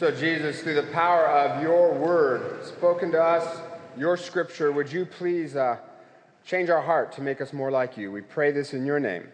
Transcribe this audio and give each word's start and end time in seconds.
So, 0.00 0.10
Jesus, 0.10 0.62
through 0.62 0.76
the 0.76 0.90
power 0.94 1.26
of 1.28 1.62
your 1.62 1.92
word 1.92 2.64
spoken 2.64 3.12
to 3.12 3.22
us, 3.22 3.60
your 3.98 4.16
scripture, 4.16 4.72
would 4.72 4.90
you 4.90 5.04
please 5.04 5.56
uh, 5.56 5.76
change 6.42 6.70
our 6.70 6.80
heart 6.80 7.12
to 7.16 7.20
make 7.20 7.42
us 7.42 7.52
more 7.52 7.70
like 7.70 7.98
you? 7.98 8.10
We 8.10 8.22
pray 8.22 8.50
this 8.50 8.72
in 8.72 8.86
your 8.86 8.98
name. 8.98 9.28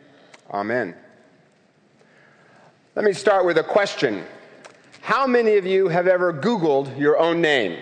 Amen. 0.50 0.96
Let 2.96 3.04
me 3.04 3.12
start 3.12 3.46
with 3.46 3.58
a 3.58 3.62
question 3.62 4.24
How 5.02 5.24
many 5.24 5.56
of 5.56 5.64
you 5.64 5.86
have 5.86 6.08
ever 6.08 6.32
Googled 6.32 6.98
your 6.98 7.16
own 7.16 7.40
name? 7.40 7.80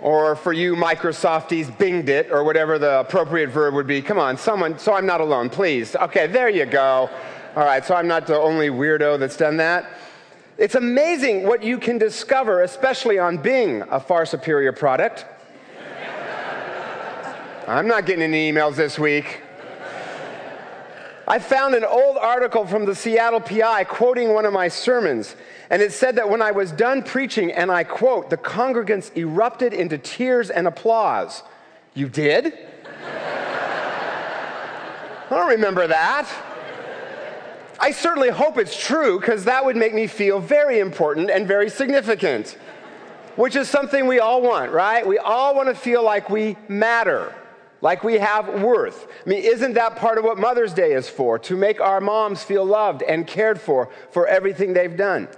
Or 0.00 0.36
for 0.36 0.52
you 0.52 0.76
Microsofties, 0.76 1.66
binged 1.78 2.08
it, 2.08 2.30
or 2.30 2.44
whatever 2.44 2.78
the 2.78 3.00
appropriate 3.00 3.50
verb 3.50 3.74
would 3.74 3.88
be. 3.88 4.00
Come 4.00 4.20
on, 4.20 4.36
someone, 4.36 4.78
so 4.78 4.92
I'm 4.92 5.06
not 5.06 5.20
alone, 5.20 5.50
please. 5.50 5.96
Okay, 5.96 6.28
there 6.28 6.48
you 6.48 6.64
go. 6.64 7.10
All 7.56 7.64
right, 7.64 7.84
so 7.84 7.96
I'm 7.96 8.06
not 8.06 8.28
the 8.28 8.38
only 8.38 8.68
weirdo 8.68 9.18
that's 9.18 9.36
done 9.36 9.56
that. 9.56 9.84
It's 10.58 10.74
amazing 10.74 11.44
what 11.44 11.62
you 11.62 11.78
can 11.78 11.96
discover, 11.96 12.62
especially 12.62 13.18
on 13.18 13.38
Bing, 13.38 13.82
a 13.90 13.98
far 13.98 14.26
superior 14.26 14.72
product. 14.72 15.24
I'm 17.66 17.88
not 17.88 18.04
getting 18.04 18.22
any 18.22 18.52
emails 18.52 18.76
this 18.76 18.98
week. 18.98 19.40
I 21.26 21.38
found 21.38 21.74
an 21.74 21.84
old 21.84 22.18
article 22.18 22.66
from 22.66 22.84
the 22.84 22.94
Seattle 22.94 23.40
PI 23.40 23.84
quoting 23.84 24.34
one 24.34 24.44
of 24.44 24.52
my 24.52 24.68
sermons, 24.68 25.36
and 25.70 25.80
it 25.80 25.92
said 25.92 26.16
that 26.16 26.28
when 26.28 26.42
I 26.42 26.50
was 26.50 26.70
done 26.70 27.02
preaching, 27.02 27.50
and 27.50 27.70
I 27.70 27.84
quote, 27.84 28.28
the 28.28 28.36
congregants 28.36 29.16
erupted 29.16 29.72
into 29.72 29.96
tears 29.96 30.50
and 30.50 30.66
applause. 30.66 31.42
You 31.94 32.10
did? 32.10 32.52
I 35.30 35.30
don't 35.30 35.48
remember 35.48 35.86
that. 35.86 36.28
I 37.82 37.90
certainly 37.90 38.30
hope 38.30 38.58
it's 38.58 38.80
true 38.80 39.18
because 39.18 39.44
that 39.44 39.64
would 39.64 39.76
make 39.76 39.92
me 39.92 40.06
feel 40.06 40.38
very 40.38 40.78
important 40.78 41.30
and 41.30 41.48
very 41.48 41.68
significant, 41.68 42.56
which 43.34 43.56
is 43.56 43.68
something 43.68 44.06
we 44.06 44.20
all 44.20 44.40
want, 44.40 44.70
right? 44.70 45.04
We 45.06 45.18
all 45.18 45.56
want 45.56 45.68
to 45.68 45.74
feel 45.74 46.04
like 46.04 46.30
we 46.30 46.56
matter 46.68 47.34
like 47.82 48.04
we 48.04 48.14
have 48.14 48.62
worth. 48.62 49.08
I 49.26 49.28
mean, 49.28 49.42
isn't 49.42 49.74
that 49.74 49.96
part 49.96 50.16
of 50.16 50.24
what 50.24 50.38
Mother's 50.38 50.72
Day 50.72 50.92
is 50.92 51.08
for? 51.08 51.38
To 51.40 51.56
make 51.56 51.80
our 51.80 52.00
moms 52.00 52.42
feel 52.44 52.64
loved 52.64 53.02
and 53.02 53.26
cared 53.26 53.60
for 53.60 53.90
for 54.12 54.26
everything 54.26 54.72
they've 54.72 54.96
done. 54.96 55.28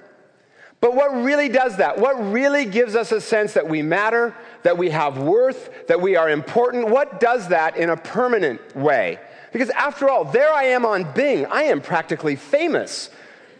But 0.80 0.94
what 0.94 1.14
really 1.14 1.48
does 1.48 1.78
that? 1.78 1.98
What 1.98 2.12
really 2.30 2.66
gives 2.66 2.94
us 2.94 3.10
a 3.10 3.20
sense 3.22 3.54
that 3.54 3.66
we 3.66 3.80
matter, 3.80 4.36
that 4.64 4.76
we 4.76 4.90
have 4.90 5.16
worth, 5.16 5.86
that 5.88 6.02
we 6.02 6.14
are 6.16 6.28
important? 6.28 6.88
What 6.88 7.20
does 7.20 7.48
that 7.48 7.78
in 7.78 7.88
a 7.88 7.96
permanent 7.96 8.76
way? 8.76 9.18
Because 9.54 9.70
after 9.70 10.10
all, 10.10 10.24
there 10.24 10.52
I 10.52 10.64
am 10.64 10.84
on 10.84 11.10
Bing. 11.14 11.46
I 11.46 11.62
am 11.62 11.80
practically 11.80 12.34
famous, 12.34 13.08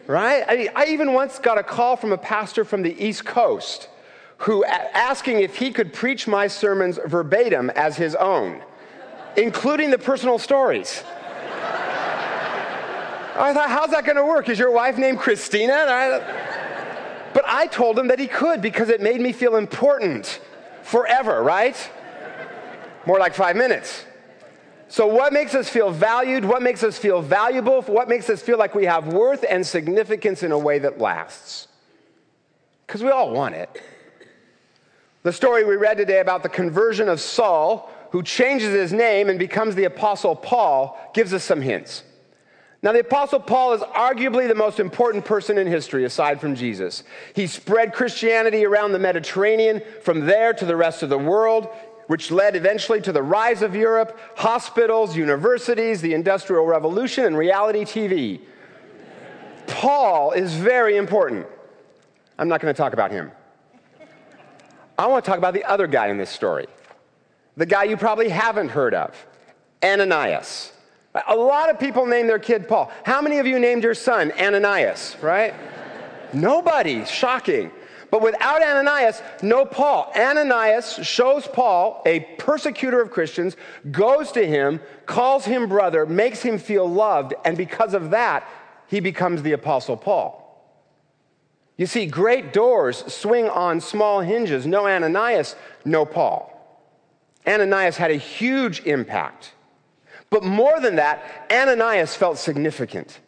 right? 0.07 0.43
I, 0.47 0.69
I 0.75 0.85
even 0.89 1.13
once 1.13 1.39
got 1.39 1.57
a 1.57 1.63
call 1.63 1.95
from 1.95 2.11
a 2.11 2.17
pastor 2.17 2.65
from 2.65 2.83
the 2.83 2.93
East 3.03 3.23
Coast 3.23 3.87
who 4.39 4.65
asking 4.65 5.39
if 5.39 5.55
he 5.55 5.71
could 5.71 5.93
preach 5.93 6.27
my 6.27 6.47
sermons 6.47 6.99
verbatim 7.07 7.69
as 7.69 7.95
his 7.95 8.13
own 8.13 8.61
including 9.37 9.91
the 9.91 9.97
personal 9.97 10.37
stories. 10.37 11.03
I 13.37 13.51
thought, 13.53 13.69
how's 13.69 13.91
that 13.91 14.05
going 14.05 14.15
to 14.15 14.25
work? 14.25 14.47
Is 14.47 14.57
your 14.57 14.71
wife 14.71 14.97
named 14.97 15.19
Christina? 15.19 15.73
But 17.33 17.43
I 17.45 17.67
told 17.67 17.99
him 17.99 18.07
that 18.07 18.17
he 18.17 18.27
could 18.27 18.61
because 18.61 18.87
it 18.89 19.01
made 19.01 19.19
me 19.19 19.33
feel 19.33 19.57
important 19.57 20.39
forever, 20.83 21.43
right? 21.43 21.75
More 23.05 23.19
like 23.19 23.33
five 23.33 23.57
minutes. 23.57 24.05
So, 24.87 25.07
what 25.07 25.33
makes 25.33 25.55
us 25.55 25.67
feel 25.67 25.91
valued? 25.91 26.45
What 26.45 26.61
makes 26.61 26.83
us 26.83 26.97
feel 26.97 27.21
valuable? 27.21 27.81
What 27.83 28.07
makes 28.07 28.29
us 28.29 28.41
feel 28.41 28.57
like 28.57 28.75
we 28.75 28.85
have 28.85 29.07
worth 29.07 29.43
and 29.49 29.65
significance 29.65 30.43
in 30.43 30.51
a 30.51 30.59
way 30.59 30.79
that 30.79 30.99
lasts? 30.99 31.67
Because 32.85 33.03
we 33.03 33.09
all 33.09 33.31
want 33.31 33.55
it. 33.55 33.81
The 35.23 35.33
story 35.33 35.63
we 35.63 35.75
read 35.75 35.97
today 35.97 36.19
about 36.19 36.43
the 36.43 36.49
conversion 36.49 37.09
of 37.09 37.19
Saul 37.19 37.89
who 38.15 38.23
changes 38.23 38.73
his 38.73 38.93
name 38.93 39.27
and 39.27 39.37
becomes 39.37 39.75
the 39.75 39.83
Apostle 39.83 40.37
Paul, 40.37 40.97
gives 41.13 41.33
us 41.33 41.43
some 41.43 41.59
hints. 41.59 42.01
Now, 42.81 42.93
the 42.93 42.99
Apostle 42.99 43.41
Paul 43.41 43.73
is 43.73 43.81
arguably 43.81 44.47
the 44.47 44.55
most 44.55 44.79
important 44.79 45.25
person 45.25 45.57
in 45.57 45.67
history 45.67 46.05
aside 46.05 46.39
from 46.39 46.55
Jesus. 46.55 47.03
He 47.33 47.45
spread 47.45 47.93
Christianity 47.93 48.65
around 48.65 48.93
the 48.93 48.99
Mediterranean, 48.99 49.81
from 50.01 50.27
there 50.27 50.53
to 50.53 50.65
the 50.65 50.77
rest 50.77 51.03
of 51.03 51.09
the 51.09 51.17
world, 51.17 51.67
which 52.07 52.31
led 52.31 52.55
eventually 52.55 53.01
to 53.01 53.11
the 53.11 53.23
rise 53.23 53.61
of 53.61 53.75
Europe, 53.75 54.19
hospitals, 54.35 55.15
universities, 55.15 56.01
the 56.01 56.13
Industrial 56.13 56.65
Revolution, 56.65 57.25
and 57.25 57.37
reality 57.37 57.83
TV. 57.83 58.41
Paul 59.67 60.31
is 60.31 60.53
very 60.53 60.97
important. 60.97 61.47
I'm 62.37 62.47
not 62.47 62.61
going 62.61 62.73
to 62.73 62.77
talk 62.77 62.93
about 62.93 63.11
him. 63.11 63.31
I 64.97 65.07
want 65.07 65.25
to 65.25 65.29
talk 65.29 65.37
about 65.37 65.53
the 65.53 65.63
other 65.65 65.87
guy 65.87 66.07
in 66.07 66.17
this 66.17 66.29
story 66.29 66.67
the 67.57 67.65
guy 67.65 67.85
you 67.85 67.97
probably 67.97 68.29
haven't 68.29 68.69
heard 68.69 68.93
of, 68.93 69.15
Ananias. 69.83 70.73
A 71.27 71.35
lot 71.35 71.69
of 71.69 71.79
people 71.79 72.05
name 72.05 72.27
their 72.27 72.39
kid 72.39 72.67
Paul. 72.67 72.91
How 73.03 73.21
many 73.21 73.39
of 73.39 73.47
you 73.47 73.59
named 73.59 73.83
your 73.83 73.93
son 73.93 74.33
Ananias, 74.33 75.15
right? 75.21 75.53
Nobody, 76.33 77.05
shocking. 77.05 77.71
But 78.11 78.21
without 78.21 78.61
Ananias, 78.61 79.21
no 79.41 79.65
Paul. 79.65 80.11
Ananias 80.15 80.99
shows 81.03 81.47
Paul, 81.47 82.01
a 82.05 82.21
persecutor 82.37 83.01
of 83.01 83.11
Christians, 83.11 83.57
goes 83.91 84.31
to 84.33 84.45
him, 84.45 84.79
calls 85.05 85.45
him 85.45 85.67
brother, 85.67 86.05
makes 86.05 86.41
him 86.41 86.57
feel 86.57 86.87
loved, 86.87 87.33
and 87.43 87.57
because 87.57 87.93
of 87.93 88.11
that, 88.11 88.47
he 88.87 88.99
becomes 88.99 89.41
the 89.41 89.53
Apostle 89.53 89.97
Paul. 89.97 90.41
You 91.77 91.85
see, 91.87 92.05
great 92.05 92.53
doors 92.53 93.03
swing 93.13 93.49
on 93.49 93.81
small 93.81 94.21
hinges. 94.21 94.65
No 94.65 94.87
Ananias, 94.87 95.55
no 95.83 96.05
Paul. 96.05 96.51
Ananias 97.45 97.97
had 97.97 98.11
a 98.11 98.15
huge 98.15 98.81
impact. 98.81 99.51
But 100.29 100.43
more 100.43 100.79
than 100.79 100.95
that, 100.95 101.47
Ananias 101.51 102.15
felt 102.15 102.37
significant. 102.37 103.19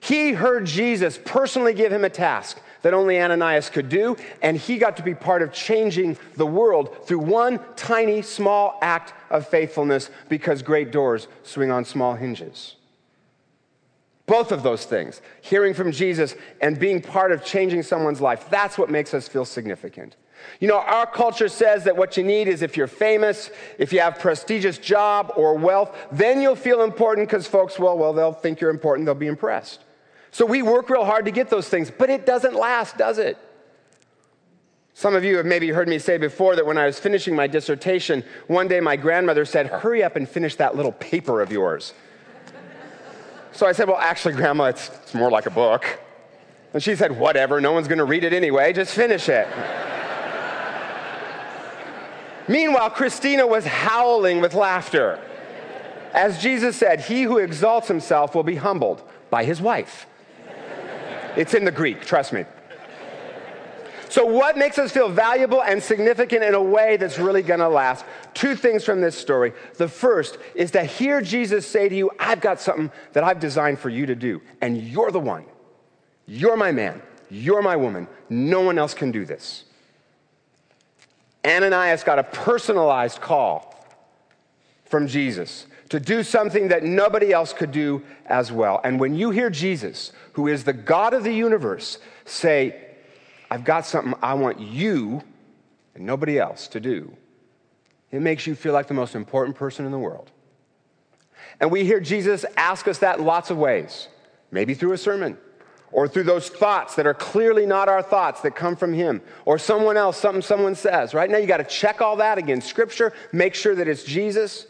He 0.00 0.32
heard 0.32 0.66
Jesus 0.66 1.18
personally 1.24 1.74
give 1.74 1.92
him 1.92 2.04
a 2.04 2.10
task 2.10 2.60
that 2.82 2.94
only 2.94 3.20
Ananias 3.20 3.70
could 3.70 3.88
do, 3.88 4.16
and 4.42 4.56
he 4.56 4.78
got 4.78 4.96
to 4.98 5.02
be 5.02 5.14
part 5.14 5.42
of 5.42 5.52
changing 5.52 6.18
the 6.36 6.46
world 6.46 7.06
through 7.06 7.20
one 7.20 7.60
tiny, 7.76 8.22
small 8.22 8.78
act 8.82 9.14
of 9.30 9.48
faithfulness 9.48 10.10
because 10.28 10.62
great 10.62 10.90
doors 10.90 11.28
swing 11.42 11.70
on 11.70 11.84
small 11.84 12.14
hinges. 12.14 12.76
Both 14.26 14.52
of 14.52 14.62
those 14.62 14.84
things, 14.84 15.20
hearing 15.40 15.74
from 15.74 15.90
Jesus 15.90 16.36
and 16.60 16.78
being 16.78 17.00
part 17.00 17.32
of 17.32 17.44
changing 17.44 17.82
someone's 17.82 18.20
life, 18.20 18.48
that's 18.50 18.78
what 18.78 18.90
makes 18.90 19.14
us 19.14 19.28
feel 19.28 19.44
significant. 19.44 20.16
You 20.60 20.68
know, 20.68 20.78
our 20.78 21.06
culture 21.06 21.48
says 21.48 21.84
that 21.84 21.96
what 21.96 22.16
you 22.16 22.24
need 22.24 22.48
is 22.48 22.62
if 22.62 22.76
you're 22.76 22.86
famous, 22.86 23.50
if 23.78 23.92
you 23.92 24.00
have 24.00 24.18
prestigious 24.18 24.78
job 24.78 25.32
or 25.36 25.54
wealth, 25.54 25.96
then 26.10 26.40
you'll 26.40 26.56
feel 26.56 26.82
important 26.82 27.28
because 27.28 27.46
folks, 27.46 27.78
well, 27.78 27.96
well, 27.96 28.12
they'll 28.12 28.32
think 28.32 28.60
you're 28.60 28.70
important, 28.70 29.06
they'll 29.06 29.14
be 29.14 29.26
impressed. 29.26 29.80
So 30.32 30.46
we 30.46 30.62
work 30.62 30.88
real 30.88 31.04
hard 31.04 31.26
to 31.26 31.30
get 31.30 31.50
those 31.50 31.68
things, 31.68 31.90
but 31.90 32.08
it 32.08 32.24
doesn't 32.24 32.54
last, 32.54 32.96
does 32.96 33.18
it? 33.18 33.38
Some 34.94 35.14
of 35.14 35.24
you 35.24 35.36
have 35.36 35.46
maybe 35.46 35.68
heard 35.68 35.88
me 35.88 35.98
say 35.98 36.16
before 36.16 36.56
that 36.56 36.64
when 36.64 36.78
I 36.78 36.86
was 36.86 36.98
finishing 36.98 37.36
my 37.36 37.46
dissertation, 37.46 38.24
one 38.46 38.66
day 38.66 38.80
my 38.80 38.96
grandmother 38.96 39.44
said, 39.44 39.66
Hurry 39.66 40.02
up 40.02 40.16
and 40.16 40.28
finish 40.28 40.56
that 40.56 40.74
little 40.74 40.92
paper 40.92 41.42
of 41.42 41.52
yours. 41.52 41.92
so 43.52 43.66
I 43.66 43.72
said, 43.72 43.88
Well, 43.88 43.98
actually, 43.98 44.34
Grandma, 44.34 44.64
it's, 44.64 44.88
it's 44.88 45.14
more 45.14 45.30
like 45.30 45.46
a 45.46 45.50
book. 45.50 46.00
And 46.72 46.82
she 46.82 46.96
said, 46.96 47.18
Whatever, 47.18 47.60
no 47.60 47.72
one's 47.72 47.88
going 47.88 47.98
to 47.98 48.04
read 48.04 48.24
it 48.24 48.32
anyway, 48.32 48.72
just 48.72 48.94
finish 48.94 49.28
it. 49.28 49.48
Meanwhile, 52.48 52.90
Christina 52.90 53.46
was 53.46 53.66
howling 53.66 54.40
with 54.40 54.54
laughter. 54.54 55.22
As 56.14 56.42
Jesus 56.42 56.76
said, 56.76 57.00
he 57.00 57.22
who 57.22 57.38
exalts 57.38 57.88
himself 57.88 58.34
will 58.34 58.42
be 58.42 58.56
humbled 58.56 59.02
by 59.30 59.44
his 59.44 59.60
wife. 59.60 60.06
It's 61.36 61.54
in 61.54 61.64
the 61.64 61.72
Greek, 61.72 62.04
trust 62.04 62.32
me. 62.32 62.44
So, 64.08 64.26
what 64.26 64.58
makes 64.58 64.78
us 64.78 64.92
feel 64.92 65.08
valuable 65.08 65.62
and 65.62 65.82
significant 65.82 66.44
in 66.44 66.54
a 66.54 66.62
way 66.62 66.98
that's 66.98 67.18
really 67.18 67.40
gonna 67.40 67.68
last? 67.68 68.04
Two 68.34 68.54
things 68.54 68.84
from 68.84 69.00
this 69.00 69.16
story. 69.16 69.54
The 69.78 69.88
first 69.88 70.36
is 70.54 70.70
to 70.72 70.84
hear 70.84 71.22
Jesus 71.22 71.66
say 71.66 71.88
to 71.88 71.94
you, 71.94 72.10
I've 72.18 72.42
got 72.42 72.60
something 72.60 72.92
that 73.14 73.24
I've 73.24 73.40
designed 73.40 73.78
for 73.78 73.88
you 73.88 74.04
to 74.04 74.14
do, 74.14 74.42
and 74.60 74.76
you're 74.76 75.10
the 75.10 75.18
one. 75.18 75.46
You're 76.26 76.58
my 76.58 76.72
man. 76.72 77.00
You're 77.30 77.62
my 77.62 77.76
woman. 77.76 78.06
No 78.28 78.60
one 78.60 78.78
else 78.78 78.92
can 78.92 79.12
do 79.12 79.24
this. 79.24 79.64
Ananias 81.42 82.04
got 82.04 82.18
a 82.18 82.22
personalized 82.22 83.22
call 83.22 83.74
from 84.84 85.06
Jesus 85.06 85.66
to 85.92 86.00
do 86.00 86.22
something 86.22 86.68
that 86.68 86.82
nobody 86.82 87.34
else 87.34 87.52
could 87.52 87.70
do 87.70 88.02
as 88.24 88.50
well. 88.50 88.80
And 88.82 88.98
when 88.98 89.14
you 89.14 89.28
hear 89.28 89.50
Jesus, 89.50 90.10
who 90.32 90.48
is 90.48 90.64
the 90.64 90.72
God 90.72 91.12
of 91.12 91.22
the 91.22 91.34
universe, 91.34 91.98
say, 92.24 92.94
I've 93.50 93.64
got 93.64 93.84
something 93.84 94.14
I 94.22 94.32
want 94.32 94.58
you 94.58 95.22
and 95.94 96.06
nobody 96.06 96.38
else 96.38 96.66
to 96.68 96.80
do, 96.80 97.14
it 98.10 98.22
makes 98.22 98.46
you 98.46 98.54
feel 98.54 98.72
like 98.72 98.88
the 98.88 98.94
most 98.94 99.14
important 99.14 99.54
person 99.54 99.84
in 99.84 99.92
the 99.92 99.98
world. 99.98 100.30
And 101.60 101.70
we 101.70 101.84
hear 101.84 102.00
Jesus 102.00 102.46
ask 102.56 102.88
us 102.88 103.00
that 103.00 103.18
in 103.18 103.26
lots 103.26 103.50
of 103.50 103.58
ways, 103.58 104.08
maybe 104.50 104.72
through 104.72 104.94
a 104.94 104.98
sermon, 104.98 105.36
or 105.90 106.08
through 106.08 106.22
those 106.22 106.48
thoughts 106.48 106.94
that 106.94 107.06
are 107.06 107.12
clearly 107.12 107.66
not 107.66 107.90
our 107.90 108.02
thoughts 108.02 108.40
that 108.40 108.56
come 108.56 108.76
from 108.76 108.94
Him, 108.94 109.20
or 109.44 109.58
someone 109.58 109.98
else, 109.98 110.16
something 110.16 110.40
someone 110.40 110.74
says. 110.74 111.12
Right 111.12 111.28
now, 111.28 111.36
you 111.36 111.46
got 111.46 111.58
to 111.58 111.64
check 111.64 112.00
all 112.00 112.16
that 112.16 112.38
against 112.38 112.66
Scripture, 112.66 113.12
make 113.30 113.54
sure 113.54 113.74
that 113.74 113.86
it's 113.86 114.04
Jesus. 114.04 114.68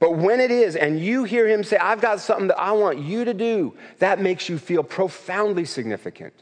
But 0.00 0.16
when 0.16 0.40
it 0.40 0.50
is, 0.50 0.76
and 0.76 1.00
you 1.00 1.24
hear 1.24 1.46
Him 1.46 1.64
say, 1.64 1.76
I've 1.76 2.00
got 2.00 2.20
something 2.20 2.48
that 2.48 2.58
I 2.58 2.72
want 2.72 2.98
you 2.98 3.24
to 3.24 3.34
do, 3.34 3.74
that 3.98 4.20
makes 4.20 4.48
you 4.48 4.58
feel 4.58 4.82
profoundly 4.82 5.64
significant. 5.64 6.34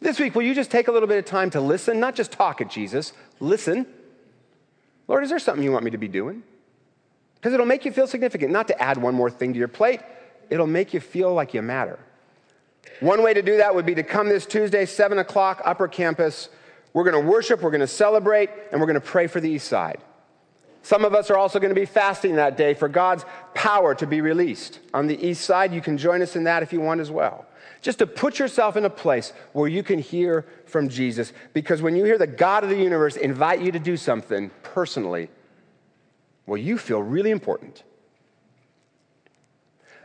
This 0.00 0.18
week, 0.18 0.34
will 0.34 0.42
you 0.42 0.54
just 0.54 0.70
take 0.70 0.88
a 0.88 0.92
little 0.92 1.08
bit 1.08 1.18
of 1.18 1.26
time 1.26 1.50
to 1.50 1.60
listen, 1.60 2.00
not 2.00 2.14
just 2.14 2.32
talk 2.32 2.60
at 2.60 2.70
Jesus, 2.70 3.12
listen. 3.38 3.86
Lord, 5.08 5.24
is 5.24 5.30
there 5.30 5.38
something 5.38 5.62
you 5.62 5.72
want 5.72 5.84
me 5.84 5.90
to 5.90 5.98
be 5.98 6.08
doing? 6.08 6.42
Because 7.34 7.52
it'll 7.52 7.66
make 7.66 7.84
you 7.84 7.92
feel 7.92 8.06
significant, 8.06 8.50
not 8.50 8.66
to 8.68 8.82
add 8.82 8.96
one 8.96 9.14
more 9.14 9.30
thing 9.30 9.52
to 9.52 9.58
your 9.58 9.68
plate, 9.68 10.00
it'll 10.48 10.66
make 10.66 10.94
you 10.94 11.00
feel 11.00 11.34
like 11.34 11.52
you 11.52 11.62
matter. 11.62 11.98
One 13.00 13.22
way 13.22 13.34
to 13.34 13.42
do 13.42 13.58
that 13.58 13.74
would 13.74 13.86
be 13.86 13.94
to 13.94 14.02
come 14.02 14.28
this 14.28 14.46
Tuesday, 14.46 14.86
7 14.86 15.18
o'clock, 15.18 15.60
upper 15.64 15.88
campus. 15.88 16.48
We're 16.92 17.04
going 17.04 17.22
to 17.22 17.30
worship, 17.30 17.60
we're 17.60 17.70
going 17.70 17.80
to 17.80 17.86
celebrate, 17.86 18.50
and 18.72 18.80
we're 18.80 18.86
going 18.86 19.00
to 19.00 19.06
pray 19.06 19.26
for 19.26 19.40
the 19.40 19.50
east 19.50 19.68
side. 19.68 19.98
Some 20.82 21.04
of 21.04 21.14
us 21.14 21.30
are 21.30 21.36
also 21.36 21.58
going 21.58 21.74
to 21.74 21.80
be 21.80 21.86
fasting 21.86 22.36
that 22.36 22.56
day 22.56 22.74
for 22.74 22.88
God's 22.88 23.24
power 23.54 23.94
to 23.96 24.06
be 24.06 24.20
released. 24.20 24.80
On 24.94 25.06
the 25.06 25.26
east 25.26 25.44
side, 25.44 25.74
you 25.74 25.80
can 25.80 25.98
join 25.98 26.22
us 26.22 26.36
in 26.36 26.44
that 26.44 26.62
if 26.62 26.72
you 26.72 26.80
want 26.80 27.00
as 27.00 27.10
well. 27.10 27.46
Just 27.82 27.98
to 27.98 28.06
put 28.06 28.38
yourself 28.38 28.76
in 28.76 28.84
a 28.84 28.90
place 28.90 29.32
where 29.52 29.68
you 29.68 29.82
can 29.82 29.98
hear 29.98 30.46
from 30.66 30.88
Jesus. 30.88 31.32
Because 31.52 31.82
when 31.82 31.96
you 31.96 32.04
hear 32.04 32.18
the 32.18 32.26
God 32.26 32.64
of 32.64 32.70
the 32.70 32.76
universe 32.76 33.16
invite 33.16 33.60
you 33.60 33.72
to 33.72 33.78
do 33.78 33.96
something 33.96 34.50
personally, 34.62 35.28
well, 36.46 36.58
you 36.58 36.78
feel 36.78 37.02
really 37.02 37.30
important. 37.30 37.82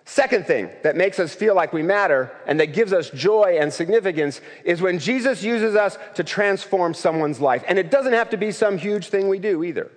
Second 0.05 0.45
thing 0.45 0.69
that 0.83 0.95
makes 0.95 1.19
us 1.19 1.33
feel 1.33 1.55
like 1.55 1.73
we 1.73 1.81
matter 1.81 2.31
and 2.45 2.59
that 2.59 2.67
gives 2.67 2.93
us 2.93 3.09
joy 3.09 3.57
and 3.59 3.73
significance 3.73 4.39
is 4.63 4.79
when 4.79 4.99
Jesus 4.99 5.41
uses 5.41 5.75
us 5.75 5.97
to 6.13 6.23
transform 6.23 6.93
someone's 6.93 7.41
life. 7.41 7.63
And 7.67 7.79
it 7.79 7.89
doesn't 7.89 8.13
have 8.13 8.29
to 8.29 8.37
be 8.37 8.51
some 8.51 8.77
huge 8.77 9.07
thing 9.07 9.27
we 9.27 9.39
do 9.39 9.63
either. 9.63 9.91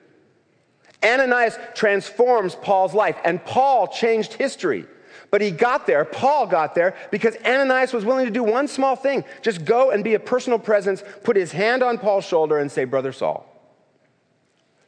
Ananias 1.04 1.56
transforms 1.74 2.54
Paul's 2.54 2.94
life, 2.94 3.16
and 3.24 3.44
Paul 3.44 3.88
changed 3.88 4.34
history. 4.34 4.86
But 5.30 5.40
he 5.40 5.50
got 5.50 5.86
there, 5.86 6.04
Paul 6.04 6.46
got 6.46 6.74
there, 6.74 6.94
because 7.10 7.36
Ananias 7.44 7.92
was 7.92 8.04
willing 8.04 8.26
to 8.26 8.32
do 8.32 8.42
one 8.42 8.66
small 8.66 8.96
thing 8.96 9.24
just 9.42 9.64
go 9.64 9.90
and 9.90 10.02
be 10.02 10.14
a 10.14 10.20
personal 10.20 10.58
presence, 10.58 11.02
put 11.22 11.36
his 11.36 11.52
hand 11.52 11.82
on 11.82 11.98
Paul's 11.98 12.24
shoulder, 12.24 12.58
and 12.58 12.72
say, 12.72 12.84
Brother 12.84 13.12
Saul. 13.12 13.46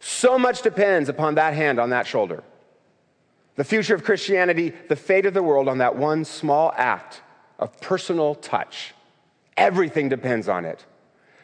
So 0.00 0.38
much 0.38 0.62
depends 0.62 1.08
upon 1.08 1.34
that 1.34 1.54
hand 1.54 1.78
on 1.78 1.90
that 1.90 2.06
shoulder. 2.06 2.42
The 3.56 3.64
future 3.64 3.94
of 3.94 4.02
Christianity, 4.02 4.72
the 4.88 4.96
fate 4.96 5.26
of 5.26 5.34
the 5.34 5.42
world 5.42 5.68
on 5.68 5.78
that 5.78 5.96
one 5.96 6.24
small 6.24 6.72
act 6.76 7.20
of 7.58 7.78
personal 7.82 8.34
touch. 8.34 8.94
Everything 9.58 10.08
depends 10.08 10.48
on 10.48 10.64
it. 10.64 10.86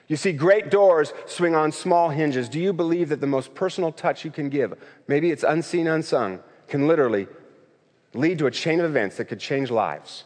You 0.09 0.17
see, 0.17 0.33
great 0.33 0.71
doors 0.71 1.13
swing 1.27 1.55
on 1.55 1.73
small 1.73 2.11
hinges. 2.11 2.49
Do 2.49 2.61
you 2.61 2.73
believe 2.73 3.09
that 3.09 3.21
the 3.21 3.27
most 3.27 3.55
personal 3.55 3.91
touch 3.91 4.25
you 4.25 4.31
can 4.31 4.49
give, 4.49 4.75
maybe 5.09 5.31
it's 5.31 5.43
unseen, 5.43 5.89
unsung, 5.89 6.41
can 6.69 6.87
literally 6.87 7.27
lead 8.15 8.39
to 8.39 8.47
a 8.47 8.51
chain 8.51 8.79
of 8.81 8.87
events 8.87 9.17
that 9.17 9.25
could 9.25 9.41
change 9.41 9.71
lives? 9.71 10.25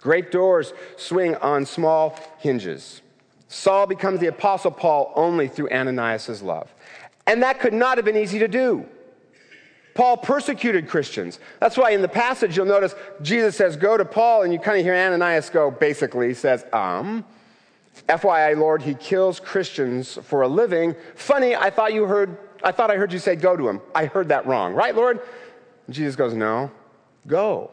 Great 0.00 0.30
doors 0.30 0.72
swing 0.96 1.34
on 1.36 1.66
small 1.66 2.16
hinges. 2.38 3.02
Saul 3.48 3.86
becomes 3.86 4.20
the 4.20 4.28
Apostle 4.28 4.70
Paul 4.70 5.12
only 5.16 5.48
through 5.48 5.70
Ananias' 5.70 6.40
love. 6.40 6.72
And 7.26 7.42
that 7.42 7.60
could 7.60 7.74
not 7.74 7.98
have 7.98 8.04
been 8.04 8.16
easy 8.16 8.38
to 8.38 8.48
do. 8.48 8.86
Paul 9.94 10.16
persecuted 10.16 10.88
Christians. 10.88 11.40
That's 11.58 11.76
why 11.76 11.90
in 11.90 12.00
the 12.00 12.08
passage 12.08 12.56
you'll 12.56 12.66
notice 12.66 12.94
Jesus 13.20 13.56
says, 13.56 13.76
Go 13.76 13.96
to 13.96 14.04
Paul, 14.04 14.42
and 14.42 14.52
you 14.52 14.58
kind 14.58 14.78
of 14.78 14.84
hear 14.84 14.94
Ananias 14.94 15.50
go, 15.50 15.70
basically, 15.70 16.28
he 16.28 16.34
says, 16.34 16.64
Um. 16.72 17.24
FYI, 18.08 18.56
Lord, 18.56 18.82
he 18.82 18.94
kills 18.94 19.40
Christians 19.40 20.18
for 20.22 20.42
a 20.42 20.48
living. 20.48 20.94
Funny, 21.14 21.54
I 21.54 21.70
thought 21.70 21.92
you 21.92 22.04
heard, 22.04 22.36
I 22.62 22.72
thought 22.72 22.90
I 22.90 22.96
heard 22.96 23.12
you 23.12 23.18
say 23.18 23.36
go 23.36 23.56
to 23.56 23.68
him. 23.68 23.80
I 23.94 24.06
heard 24.06 24.28
that 24.28 24.46
wrong, 24.46 24.74
right, 24.74 24.94
Lord? 24.94 25.20
And 25.86 25.94
Jesus 25.94 26.16
goes, 26.16 26.34
No, 26.34 26.70
go. 27.26 27.70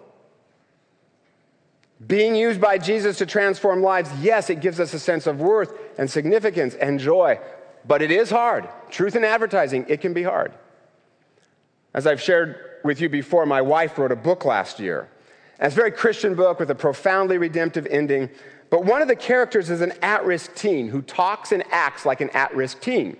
Being 2.06 2.36
used 2.36 2.62
by 2.62 2.78
Jesus 2.78 3.18
to 3.18 3.26
transform 3.26 3.82
lives, 3.82 4.12
yes, 4.22 4.52
it 4.52 4.62
gives 4.62 4.80
us 4.80 4.94
a 4.94 5.00
sense 5.00 5.26
of 5.26 5.40
worth 5.40 5.74
and 5.98 6.10
significance 6.10 6.76
and 6.76 7.00
joy, 7.00 7.40
but 7.86 8.04
it 8.04 8.12
is 8.12 8.30
hard. 8.30 8.70
Truth 8.92 9.16
in 9.16 9.24
advertising, 9.24 9.86
it 9.90 10.02
can 10.02 10.14
be 10.14 10.22
hard. 10.22 10.54
As 11.96 12.06
I've 12.06 12.22
shared 12.22 12.60
with 12.84 13.02
you 13.02 13.10
before, 13.10 13.48
my 13.48 13.62
wife 13.62 13.98
wrote 13.98 14.12
a 14.12 14.16
book 14.16 14.46
last 14.46 14.80
year. 14.80 15.10
And 15.60 15.68
it's 15.68 15.76
a 15.76 15.78
very 15.80 15.92
Christian 15.92 16.36
book 16.36 16.60
with 16.60 16.70
a 16.70 16.76
profoundly 16.76 17.40
redemptive 17.40 17.88
ending. 17.88 18.30
But 18.70 18.86
one 18.86 19.02
of 19.02 19.08
the 19.08 19.16
characters 19.16 19.70
is 19.70 19.82
an 19.82 19.94
at 20.02 20.26
risk 20.26 20.54
teen 20.56 20.90
who 20.90 21.02
talks 21.02 21.52
and 21.52 21.64
acts 21.72 22.06
like 22.06 22.22
an 22.22 22.30
at 22.32 22.54
risk 22.56 22.82
teen. 22.82 23.18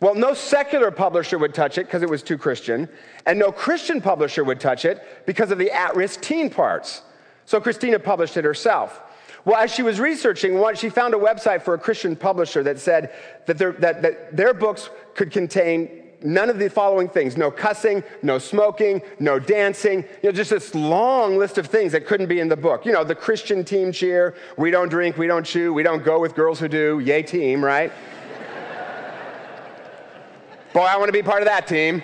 Well, 0.00 0.14
no 0.14 0.32
secular 0.32 0.92
publisher 0.92 1.38
would 1.38 1.54
touch 1.54 1.76
it 1.76 1.86
because 1.86 2.02
it 2.02 2.10
was 2.10 2.22
too 2.22 2.38
Christian, 2.38 2.88
and 3.26 3.38
no 3.38 3.50
Christian 3.50 4.00
publisher 4.00 4.44
would 4.44 4.60
touch 4.60 4.84
it 4.84 5.26
because 5.26 5.50
of 5.50 5.58
the 5.58 5.72
at 5.72 5.96
risk 5.96 6.20
teen 6.20 6.50
parts. 6.50 7.02
So 7.46 7.60
Christina 7.60 7.98
published 7.98 8.36
it 8.36 8.44
herself. 8.44 9.00
Well, 9.44 9.56
as 9.56 9.72
she 9.72 9.82
was 9.82 9.98
researching, 9.98 10.62
she 10.76 10.90
found 10.90 11.14
a 11.14 11.18
website 11.18 11.62
for 11.62 11.74
a 11.74 11.78
Christian 11.78 12.14
publisher 12.14 12.62
that 12.64 12.78
said 12.78 13.12
that 13.46 13.58
their, 13.58 13.72
that, 13.72 14.02
that 14.02 14.36
their 14.36 14.54
books 14.54 14.90
could 15.14 15.32
contain 15.32 16.07
none 16.22 16.50
of 16.50 16.58
the 16.58 16.68
following 16.68 17.08
things 17.08 17.36
no 17.36 17.50
cussing, 17.50 18.02
no 18.22 18.38
smoking, 18.38 19.02
no 19.18 19.38
dancing. 19.38 20.04
You 20.22 20.30
know, 20.30 20.32
just 20.32 20.50
this 20.50 20.74
long 20.74 21.38
list 21.38 21.58
of 21.58 21.66
things 21.66 21.92
that 21.92 22.06
couldn't 22.06 22.26
be 22.26 22.40
in 22.40 22.48
the 22.48 22.56
book. 22.56 22.86
You 22.86 22.92
know, 22.92 23.04
the 23.04 23.14
Christian 23.14 23.64
team 23.64 23.92
cheer 23.92 24.34
we 24.56 24.70
don't 24.70 24.88
drink, 24.88 25.16
we 25.16 25.26
don't 25.26 25.44
chew, 25.44 25.72
we 25.72 25.82
don't 25.82 26.04
go 26.04 26.20
with 26.20 26.34
girls 26.34 26.60
who 26.60 26.68
do. 26.68 27.00
Yay, 27.00 27.22
team, 27.22 27.64
right? 27.64 27.90
Boy, 30.72 30.80
I 30.80 30.96
want 30.96 31.08
to 31.08 31.12
be 31.12 31.22
part 31.22 31.42
of 31.42 31.46
that 31.46 31.66
team. 31.66 32.02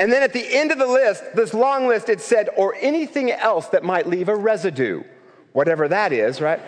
And 0.00 0.12
then 0.12 0.22
at 0.22 0.32
the 0.32 0.56
end 0.56 0.70
of 0.70 0.78
the 0.78 0.86
list, 0.86 1.24
this 1.34 1.52
long 1.52 1.88
list, 1.88 2.08
it 2.08 2.20
said, 2.20 2.50
or 2.56 2.76
anything 2.80 3.32
else 3.32 3.66
that 3.68 3.82
might 3.82 4.06
leave 4.06 4.28
a 4.28 4.36
residue, 4.36 5.02
whatever 5.52 5.88
that 5.88 6.12
is, 6.12 6.40
right? 6.40 6.60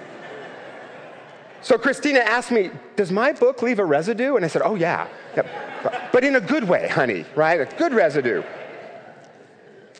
So 1.62 1.76
Christina 1.76 2.20
asked 2.20 2.50
me, 2.50 2.70
Does 2.96 3.10
my 3.12 3.32
book 3.32 3.62
leave 3.62 3.78
a 3.78 3.84
residue? 3.84 4.36
And 4.36 4.44
I 4.44 4.48
said, 4.48 4.62
Oh, 4.64 4.74
yeah. 4.74 5.08
But 6.12 6.24
in 6.24 6.36
a 6.36 6.40
good 6.40 6.64
way, 6.64 6.88
honey, 6.88 7.24
right? 7.34 7.60
A 7.60 7.76
good 7.76 7.92
residue. 7.92 8.42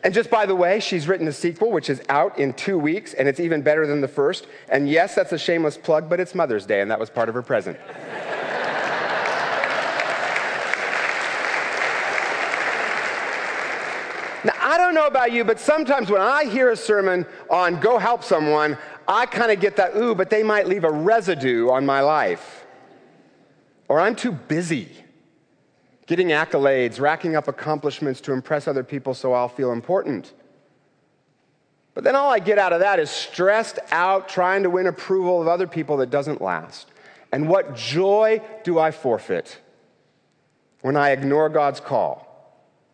And 0.03 0.15
just 0.15 0.31
by 0.31 0.47
the 0.47 0.55
way, 0.55 0.81
she's 0.81 1.07
written 1.07 1.29
a 1.29 1.33
sequel, 1.33 1.71
which 1.71 1.91
is 1.91 2.01
out 2.09 2.39
in 2.39 2.55
two 2.55 2.79
weeks, 2.79 3.13
and 3.13 3.29
it's 3.29 3.39
even 3.39 3.61
better 3.61 3.87
than 3.87 4.01
the 4.01 4.09
first. 4.09 4.47
And 4.71 4.89
yes, 4.89 5.15
that's 5.15 5.33
a 5.33 5.39
shameless 5.39 5.77
plug, 5.77 6.09
but 6.09 6.19
it's 6.19 6.35
Mother's 6.35 6.65
Day, 6.65 6.81
and 6.81 6.91
that 6.91 6.99
was 6.99 7.11
part 7.11 7.29
of 7.29 7.35
her 7.35 7.43
present. 7.43 7.79
Now, 14.43 14.55
I 14.59 14.79
don't 14.79 14.95
know 14.95 15.07
about 15.07 15.33
you, 15.33 15.45
but 15.45 15.61
sometimes 15.61 16.11
when 16.11 16.23
I 16.23 16.45
hear 16.45 16.71
a 16.71 16.77
sermon 16.77 17.27
on 17.51 17.79
go 17.79 17.99
help 17.99 18.25
someone, 18.25 18.79
I 19.11 19.27
kind 19.27 19.51
of 19.51 19.59
get 19.59 19.75
that, 19.77 19.97
ooh, 19.97 20.15
but 20.15 20.31
they 20.31 20.45
might 20.45 20.69
leave 20.69 20.85
a 20.85 20.91
residue 20.91 21.69
on 21.69 21.85
my 21.85 22.01
life. 22.01 22.65
Or 23.89 23.99
I'm 23.99 24.15
too 24.15 24.31
busy 24.31 24.89
getting 26.07 26.29
accolades, 26.29 27.01
racking 27.01 27.35
up 27.35 27.49
accomplishments 27.49 28.21
to 28.21 28.33
impress 28.33 28.69
other 28.69 28.85
people 28.85 29.13
so 29.13 29.33
I'll 29.33 29.49
feel 29.49 29.73
important. 29.73 30.33
But 31.93 32.05
then 32.05 32.15
all 32.15 32.31
I 32.31 32.39
get 32.39 32.57
out 32.57 32.73
of 32.73 32.81
that 32.81 33.01
is 33.01 33.11
stressed 33.11 33.81
out 33.91 34.29
trying 34.29 34.63
to 34.63 34.71
win 34.71 34.87
approval 34.87 35.43
of 35.43 35.49
other 35.49 35.67
people 35.67 35.97
that 35.97 36.11
doesn't 36.11 36.41
last. 36.41 36.87
And 37.33 37.49
what 37.49 37.75
joy 37.75 38.41
do 38.63 38.79
I 38.79 38.93
forfeit 38.93 39.59
when 40.83 40.97
I 40.97 41.11
ignore 41.11 41.49
God's 41.49 41.81
call 41.81 42.29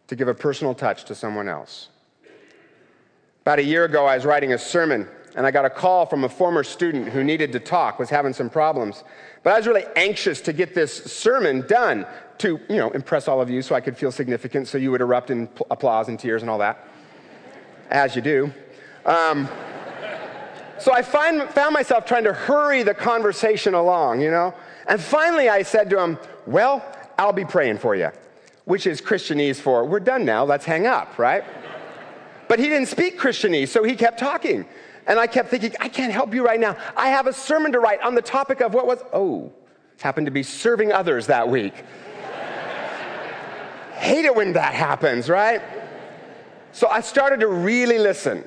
to 0.09 0.17
give 0.17 0.29
a 0.29 0.35
personal 0.35 0.75
touch 0.75 1.05
to 1.05 1.15
someone 1.15 1.47
else? 1.47 1.91
About 3.43 3.59
a 3.59 3.65
year 3.65 3.85
ago, 3.85 4.07
I 4.07 4.17
was 4.17 4.25
writing 4.25 4.55
a 4.55 4.59
sermon 4.59 5.09
and 5.37 5.47
I 5.47 5.51
got 5.51 5.67
a 5.67 5.71
call 5.71 6.07
from 6.07 6.25
a 6.25 6.29
former 6.31 6.65
student 6.65 7.11
who 7.11 7.23
needed 7.23 7.53
to 7.53 7.61
talk, 7.61 7.99
was 7.99 8.09
having 8.09 8.33
some 8.33 8.49
problems. 8.49 9.05
But 9.43 9.53
I 9.53 9.59
was 9.59 9.67
really 9.67 9.85
anxious 9.95 10.41
to 10.41 10.53
get 10.55 10.75
this 10.75 11.05
sermon 11.05 11.67
done 11.69 12.07
to, 12.39 12.59
you 12.69 12.77
know, 12.77 12.91
impress 12.91 13.29
all 13.29 13.41
of 13.41 13.51
you 13.51 13.61
so 13.61 13.75
I 13.75 13.83
could 13.83 13.99
feel 13.99 14.11
significant, 14.11 14.67
so 14.67 14.79
you 14.79 14.91
would 14.91 15.03
erupt 15.03 15.31
in 15.31 15.49
applause 15.71 16.09
and 16.09 16.19
tears 16.19 16.43
and 16.43 16.51
all 16.51 16.59
that, 16.59 16.89
as 17.91 18.17
you 18.17 18.23
do. 18.23 18.53
Um, 19.05 19.47
so 20.79 20.93
I 20.93 21.03
find, 21.03 21.43
found 21.51 21.75
myself 21.75 22.07
trying 22.07 22.25
to 22.25 22.33
hurry 22.33 22.83
the 22.83 22.95
conversation 22.95 23.75
along, 23.75 24.23
you 24.23 24.31
know? 24.31 24.55
And 24.89 25.01
finally 25.01 25.51
I 25.51 25.63
said 25.63 25.91
to 25.91 26.01
him, 26.01 26.19
Well, 26.47 26.85
I'll 27.19 27.33
be 27.33 27.45
praying 27.45 27.79
for 27.79 27.95
you, 27.95 28.11
which 28.65 28.87
is 28.87 29.03
Christianese 29.03 29.61
for, 29.61 29.85
we're 29.85 30.01
done 30.01 30.25
now, 30.25 30.45
let's 30.45 30.65
hang 30.65 30.87
up, 30.87 31.19
right? 31.19 31.45
But 32.49 32.59
he 32.59 32.69
didn't 32.69 32.89
speak 32.89 33.19
Christianese, 33.19 33.69
so 33.69 33.85
he 33.85 33.97
kept 33.97 34.19
talking. 34.19 34.67
And 35.07 35.19
I 35.21 35.27
kept 35.27 35.51
thinking, 35.51 35.73
I 35.81 35.89
can't 35.89 36.13
help 36.13 36.35
you 36.35 36.45
right 36.45 36.59
now. 36.59 36.77
I 36.97 37.09
have 37.11 37.27
a 37.27 37.33
sermon 37.33 37.73
to 37.73 37.81
write 37.81 38.01
on 38.01 38.15
the 38.15 38.23
topic 38.23 38.61
of 38.61 38.75
what 38.75 38.87
was, 38.87 38.99
oh, 39.13 39.53
happened 40.01 40.27
to 40.27 40.33
be 40.33 40.43
serving 40.43 40.93
others 40.93 41.29
that 41.29 41.49
week. 41.49 41.75
Hate 43.95 44.25
it 44.25 44.35
when 44.35 44.53
that 44.55 44.75
happens, 44.75 45.29
right? 45.29 45.63
So 46.73 46.89
I 46.89 47.01
started 47.01 47.41
to 47.41 47.47
really 47.47 47.99
listen. 47.99 48.45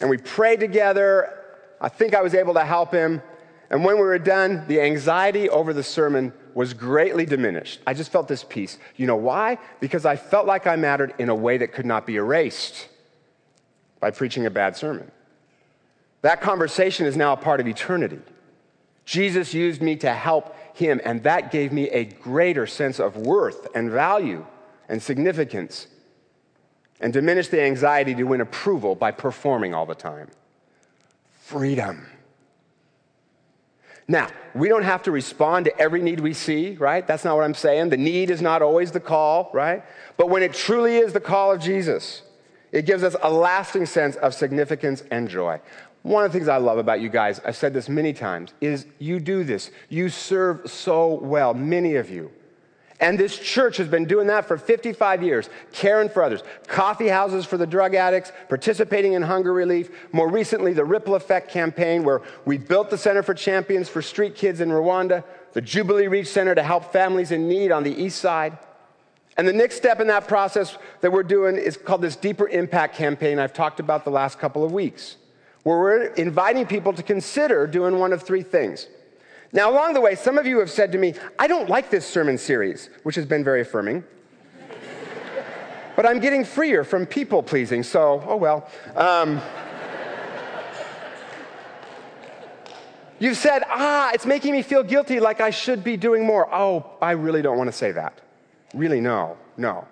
And 0.00 0.10
we 0.10 0.18
prayed 0.18 0.60
together. 0.60 1.38
I 1.80 1.88
think 1.88 2.14
I 2.14 2.20
was 2.20 2.34
able 2.34 2.54
to 2.54 2.64
help 2.64 2.92
him. 2.92 3.22
And 3.70 3.84
when 3.84 3.96
we 3.96 4.02
were 4.02 4.18
done, 4.18 4.66
the 4.66 4.80
anxiety 4.80 5.48
over 5.48 5.72
the 5.72 5.82
sermon 5.82 6.32
was 6.54 6.74
greatly 6.74 7.24
diminished. 7.24 7.80
I 7.86 7.94
just 7.94 8.10
felt 8.10 8.26
this 8.26 8.42
peace. 8.42 8.78
You 8.96 9.06
know 9.06 9.16
why? 9.16 9.58
Because 9.78 10.04
I 10.04 10.16
felt 10.16 10.46
like 10.46 10.66
I 10.66 10.74
mattered 10.74 11.14
in 11.18 11.28
a 11.28 11.34
way 11.34 11.58
that 11.58 11.72
could 11.72 11.86
not 11.86 12.06
be 12.06 12.16
erased 12.16 12.88
by 14.00 14.10
preaching 14.10 14.46
a 14.46 14.50
bad 14.50 14.76
sermon. 14.76 15.10
That 16.22 16.40
conversation 16.40 17.06
is 17.06 17.16
now 17.16 17.32
a 17.32 17.36
part 17.36 17.60
of 17.60 17.66
eternity. 17.66 18.20
Jesus 19.04 19.54
used 19.54 19.82
me 19.82 19.96
to 19.96 20.12
help 20.12 20.54
him, 20.76 21.00
and 21.04 21.22
that 21.22 21.50
gave 21.50 21.72
me 21.72 21.88
a 21.90 22.04
greater 22.04 22.66
sense 22.66 23.00
of 23.00 23.16
worth 23.16 23.66
and 23.74 23.90
value 23.90 24.46
and 24.88 25.02
significance 25.02 25.86
and 27.00 27.12
diminished 27.12 27.50
the 27.50 27.62
anxiety 27.62 28.14
to 28.14 28.24
win 28.24 28.40
approval 28.40 28.94
by 28.94 29.10
performing 29.10 29.74
all 29.74 29.86
the 29.86 29.94
time. 29.94 30.28
Freedom. 31.40 32.06
Now, 34.06 34.28
we 34.54 34.68
don't 34.68 34.82
have 34.82 35.04
to 35.04 35.12
respond 35.12 35.66
to 35.66 35.78
every 35.78 36.02
need 36.02 36.20
we 36.20 36.34
see, 36.34 36.76
right? 36.76 37.06
That's 37.06 37.24
not 37.24 37.36
what 37.36 37.44
I'm 37.44 37.54
saying. 37.54 37.90
The 37.90 37.96
need 37.96 38.30
is 38.30 38.42
not 38.42 38.60
always 38.60 38.90
the 38.90 39.00
call, 39.00 39.50
right? 39.54 39.84
But 40.16 40.28
when 40.28 40.42
it 40.42 40.52
truly 40.52 40.96
is 40.96 41.12
the 41.12 41.20
call 41.20 41.52
of 41.52 41.60
Jesus, 41.60 42.22
it 42.72 42.86
gives 42.86 43.02
us 43.02 43.14
a 43.22 43.30
lasting 43.30 43.86
sense 43.86 44.16
of 44.16 44.34
significance 44.34 45.04
and 45.10 45.28
joy. 45.28 45.60
One 46.02 46.24
of 46.24 46.32
the 46.32 46.38
things 46.38 46.48
I 46.48 46.56
love 46.56 46.78
about 46.78 47.00
you 47.00 47.08
guys, 47.08 47.40
I've 47.44 47.56
said 47.56 47.74
this 47.74 47.88
many 47.88 48.12
times, 48.12 48.54
is 48.60 48.86
you 48.98 49.20
do 49.20 49.44
this. 49.44 49.70
You 49.88 50.08
serve 50.08 50.70
so 50.70 51.14
well, 51.14 51.52
many 51.52 51.96
of 51.96 52.10
you. 52.10 52.30
And 53.00 53.18
this 53.18 53.38
church 53.38 53.78
has 53.78 53.88
been 53.88 54.04
doing 54.04 54.26
that 54.26 54.44
for 54.44 54.58
55 54.58 55.22
years, 55.22 55.48
caring 55.72 56.10
for 56.10 56.22
others. 56.22 56.42
Coffee 56.66 57.08
houses 57.08 57.46
for 57.46 57.56
the 57.56 57.66
drug 57.66 57.94
addicts, 57.94 58.30
participating 58.48 59.14
in 59.14 59.22
hunger 59.22 59.54
relief. 59.54 59.90
More 60.12 60.28
recently, 60.28 60.74
the 60.74 60.84
Ripple 60.84 61.14
Effect 61.14 61.50
campaign, 61.50 62.04
where 62.04 62.20
we 62.44 62.58
built 62.58 62.90
the 62.90 62.98
Center 62.98 63.22
for 63.22 63.32
Champions 63.32 63.88
for 63.88 64.02
Street 64.02 64.34
Kids 64.34 64.60
in 64.60 64.68
Rwanda, 64.68 65.24
the 65.54 65.62
Jubilee 65.62 66.08
Reach 66.08 66.26
Center 66.28 66.54
to 66.54 66.62
help 66.62 66.92
families 66.92 67.30
in 67.30 67.48
need 67.48 67.72
on 67.72 67.84
the 67.84 67.94
east 67.94 68.20
side. 68.20 68.58
And 69.38 69.48
the 69.48 69.52
next 69.54 69.76
step 69.76 70.00
in 70.00 70.06
that 70.08 70.28
process 70.28 70.76
that 71.00 71.10
we're 71.10 71.22
doing 71.22 71.56
is 71.56 71.78
called 71.78 72.02
this 72.02 72.16
Deeper 72.16 72.48
Impact 72.48 72.94
campaign 72.94 73.38
I've 73.38 73.54
talked 73.54 73.80
about 73.80 74.04
the 74.04 74.10
last 74.10 74.38
couple 74.38 74.62
of 74.62 74.72
weeks, 74.72 75.16
where 75.62 75.78
we're 75.78 76.04
inviting 76.14 76.66
people 76.66 76.92
to 76.92 77.02
consider 77.02 77.66
doing 77.66 77.98
one 77.98 78.12
of 78.12 78.22
three 78.22 78.42
things. 78.42 78.86
Now, 79.52 79.70
along 79.70 79.94
the 79.94 80.00
way, 80.00 80.14
some 80.14 80.38
of 80.38 80.46
you 80.46 80.60
have 80.60 80.70
said 80.70 80.92
to 80.92 80.98
me, 80.98 81.14
I 81.38 81.48
don't 81.48 81.68
like 81.68 81.90
this 81.90 82.06
sermon 82.06 82.38
series, 82.38 82.88
which 83.02 83.16
has 83.16 83.26
been 83.26 83.42
very 83.42 83.60
affirming. 83.60 84.04
but 85.96 86.06
I'm 86.06 86.20
getting 86.20 86.44
freer 86.44 86.84
from 86.84 87.04
people 87.04 87.42
pleasing, 87.42 87.82
so, 87.82 88.22
oh 88.26 88.36
well. 88.36 88.68
Um, 88.94 89.40
you've 93.18 93.36
said, 93.36 93.64
ah, 93.68 94.12
it's 94.14 94.24
making 94.24 94.52
me 94.52 94.62
feel 94.62 94.84
guilty 94.84 95.18
like 95.18 95.40
I 95.40 95.50
should 95.50 95.82
be 95.82 95.96
doing 95.96 96.24
more. 96.24 96.48
Oh, 96.54 96.92
I 97.02 97.12
really 97.12 97.42
don't 97.42 97.58
want 97.58 97.68
to 97.68 97.76
say 97.76 97.90
that. 97.92 98.20
Really, 98.72 99.00
no, 99.00 99.36
no. 99.56 99.88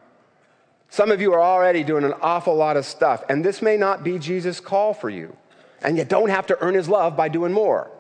Some 0.89 1.11
of 1.11 1.21
you 1.21 1.35
are 1.35 1.43
already 1.43 1.83
doing 1.83 2.05
an 2.05 2.15
awful 2.23 2.55
lot 2.55 2.77
of 2.77 2.87
stuff, 2.87 3.25
and 3.29 3.45
this 3.45 3.61
may 3.61 3.77
not 3.77 4.05
be 4.05 4.21
Jesus' 4.21 4.61
call 4.61 4.95
for 4.95 5.11
you. 5.11 5.37
And 5.83 5.97
you 5.97 6.05
don't 6.05 6.31
have 6.31 6.47
to 6.49 6.59
earn 6.61 6.75
his 6.75 6.89
love 6.89 7.17
by 7.17 7.29
doing 7.29 7.53
more. 7.53 7.91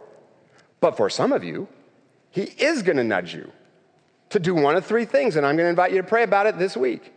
But 0.80 0.96
for 0.96 1.10
some 1.10 1.32
of 1.32 1.44
you, 1.44 1.68
he 2.30 2.42
is 2.42 2.82
going 2.82 2.96
to 2.96 3.04
nudge 3.04 3.34
you 3.34 3.50
to 4.30 4.38
do 4.38 4.54
one 4.54 4.76
of 4.76 4.84
three 4.84 5.04
things, 5.04 5.36
and 5.36 5.46
I'm 5.46 5.56
going 5.56 5.66
to 5.66 5.70
invite 5.70 5.92
you 5.92 5.98
to 5.98 6.06
pray 6.06 6.22
about 6.22 6.46
it 6.46 6.58
this 6.58 6.76
week. 6.76 7.12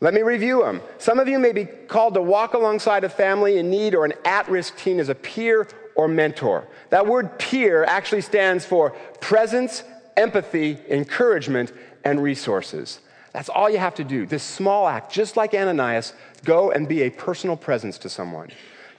Let 0.00 0.14
me 0.14 0.22
review 0.22 0.62
them. 0.62 0.80
Some 0.98 1.18
of 1.18 1.28
you 1.28 1.38
may 1.38 1.52
be 1.52 1.66
called 1.66 2.14
to 2.14 2.22
walk 2.22 2.54
alongside 2.54 3.04
a 3.04 3.08
family 3.08 3.58
in 3.58 3.68
need 3.68 3.94
or 3.94 4.06
an 4.06 4.14
at 4.24 4.48
risk 4.48 4.78
teen 4.78 4.98
as 4.98 5.10
a 5.10 5.14
peer 5.14 5.68
or 5.94 6.08
mentor. 6.08 6.66
That 6.88 7.06
word 7.06 7.38
peer 7.38 7.84
actually 7.84 8.22
stands 8.22 8.64
for 8.64 8.90
presence, 9.20 9.84
empathy, 10.16 10.78
encouragement, 10.88 11.72
and 12.02 12.22
resources. 12.22 13.00
That's 13.32 13.50
all 13.50 13.68
you 13.68 13.78
have 13.78 13.94
to 13.96 14.04
do. 14.04 14.24
This 14.24 14.42
small 14.42 14.88
act, 14.88 15.12
just 15.12 15.36
like 15.36 15.52
Ananias, 15.52 16.14
go 16.44 16.70
and 16.70 16.88
be 16.88 17.02
a 17.02 17.10
personal 17.10 17.56
presence 17.56 17.98
to 17.98 18.08
someone. 18.08 18.50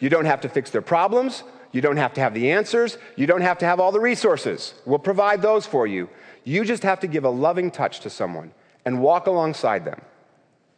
You 0.01 0.09
don't 0.09 0.25
have 0.25 0.41
to 0.41 0.49
fix 0.49 0.71
their 0.71 0.81
problems. 0.81 1.43
You 1.71 1.79
don't 1.79 1.97
have 1.97 2.13
to 2.15 2.21
have 2.21 2.33
the 2.33 2.51
answers. 2.51 2.97
You 3.15 3.27
don't 3.27 3.41
have 3.41 3.59
to 3.59 3.65
have 3.65 3.79
all 3.79 3.93
the 3.93 3.99
resources. 4.01 4.73
We'll 4.85 4.99
provide 4.99 5.41
those 5.41 5.65
for 5.65 5.87
you. 5.87 6.09
You 6.43 6.65
just 6.65 6.83
have 6.83 6.99
to 7.01 7.07
give 7.07 7.23
a 7.23 7.29
loving 7.29 7.71
touch 7.71 8.01
to 8.01 8.09
someone 8.09 8.51
and 8.83 9.01
walk 9.01 9.27
alongside 9.27 9.85
them. 9.85 10.01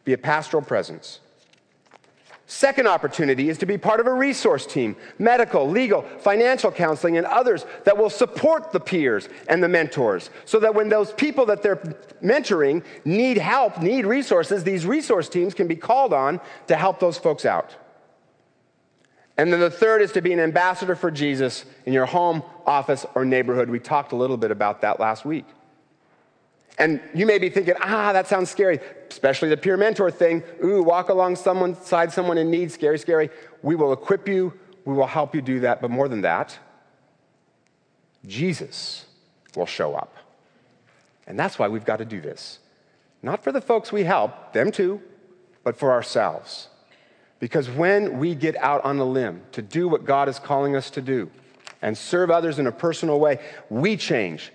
Be 0.04 0.12
a 0.12 0.18
pastoral 0.18 0.62
presence. 0.62 1.20
Second 2.46 2.86
opportunity 2.86 3.48
is 3.48 3.56
to 3.56 3.66
be 3.66 3.78
part 3.78 4.00
of 4.00 4.06
a 4.06 4.12
resource 4.12 4.66
team, 4.66 4.94
medical, 5.18 5.66
legal, 5.68 6.02
financial 6.18 6.70
counseling, 6.70 7.16
and 7.16 7.26
others 7.26 7.64
that 7.84 7.96
will 7.96 8.10
support 8.10 8.70
the 8.70 8.80
peers 8.80 9.30
and 9.48 9.62
the 9.62 9.68
mentors 9.68 10.28
so 10.44 10.60
that 10.60 10.74
when 10.74 10.90
those 10.90 11.10
people 11.14 11.46
that 11.46 11.62
they're 11.62 11.82
mentoring 12.22 12.84
need 13.06 13.38
help, 13.38 13.80
need 13.80 14.04
resources, 14.04 14.62
these 14.62 14.84
resource 14.84 15.30
teams 15.30 15.54
can 15.54 15.66
be 15.66 15.76
called 15.76 16.12
on 16.12 16.38
to 16.66 16.76
help 16.76 17.00
those 17.00 17.16
folks 17.16 17.46
out. 17.46 17.74
And 19.36 19.52
then 19.52 19.60
the 19.60 19.70
third 19.70 20.00
is 20.00 20.12
to 20.12 20.20
be 20.20 20.32
an 20.32 20.40
ambassador 20.40 20.94
for 20.94 21.10
Jesus 21.10 21.64
in 21.86 21.92
your 21.92 22.06
home, 22.06 22.42
office, 22.66 23.04
or 23.14 23.24
neighborhood. 23.24 23.68
We 23.68 23.80
talked 23.80 24.12
a 24.12 24.16
little 24.16 24.36
bit 24.36 24.50
about 24.50 24.82
that 24.82 25.00
last 25.00 25.24
week. 25.24 25.44
And 26.78 27.00
you 27.14 27.26
may 27.26 27.38
be 27.38 27.50
thinking, 27.50 27.74
ah, 27.80 28.12
that 28.12 28.26
sounds 28.26 28.50
scary, 28.50 28.80
especially 29.10 29.48
the 29.48 29.56
peer 29.56 29.76
mentor 29.76 30.10
thing. 30.10 30.42
Ooh, 30.64 30.82
walk 30.82 31.08
alongside 31.08 32.12
someone 32.12 32.38
in 32.38 32.50
need, 32.50 32.70
scary, 32.72 32.98
scary. 32.98 33.30
We 33.62 33.76
will 33.76 33.92
equip 33.92 34.28
you, 34.28 34.52
we 34.84 34.94
will 34.94 35.06
help 35.06 35.34
you 35.34 35.42
do 35.42 35.60
that. 35.60 35.80
But 35.80 35.90
more 35.90 36.08
than 36.08 36.22
that, 36.22 36.58
Jesus 38.26 39.06
will 39.56 39.66
show 39.66 39.94
up. 39.94 40.14
And 41.26 41.38
that's 41.38 41.58
why 41.58 41.68
we've 41.68 41.84
got 41.84 41.98
to 41.98 42.04
do 42.04 42.20
this. 42.20 42.58
Not 43.22 43.42
for 43.42 43.52
the 43.52 43.60
folks 43.60 43.92
we 43.92 44.04
help, 44.04 44.52
them 44.52 44.70
too, 44.70 45.00
but 45.62 45.76
for 45.76 45.92
ourselves. 45.92 46.68
Because 47.40 47.68
when 47.68 48.18
we 48.18 48.34
get 48.34 48.56
out 48.56 48.84
on 48.84 48.98
a 48.98 49.04
limb 49.04 49.42
to 49.52 49.62
do 49.62 49.88
what 49.88 50.04
God 50.04 50.28
is 50.28 50.38
calling 50.38 50.76
us 50.76 50.90
to 50.90 51.00
do 51.00 51.30
and 51.82 51.96
serve 51.96 52.30
others 52.30 52.58
in 52.58 52.66
a 52.66 52.72
personal 52.72 53.20
way, 53.20 53.38
we 53.68 53.96
change. 53.96 54.52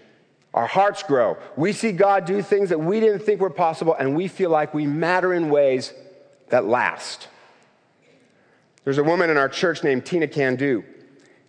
Our 0.53 0.65
hearts 0.65 1.03
grow. 1.03 1.38
We 1.55 1.74
see 1.74 1.91
God 1.91 2.25
do 2.25 2.41
things 2.41 2.69
that 2.69 2.79
we 2.79 3.00
didn't 3.00 3.19
think 3.19 3.39
were 3.39 3.51
possible, 3.51 3.93
and 3.93 4.15
we 4.15 4.27
feel 4.27 4.50
like 4.50 4.74
we 4.74 4.88
matter 4.88 5.33
in 5.33 5.50
ways 5.50 5.93
that 6.50 6.65
last. 6.65 7.27
There's 8.83 8.98
a 8.98 9.03
woman 9.03 9.29
in 9.29 9.38
our 9.38 9.50
church 9.50 9.83
named 9.83 10.05
Tina 10.05 10.27
Candu. 10.27 10.83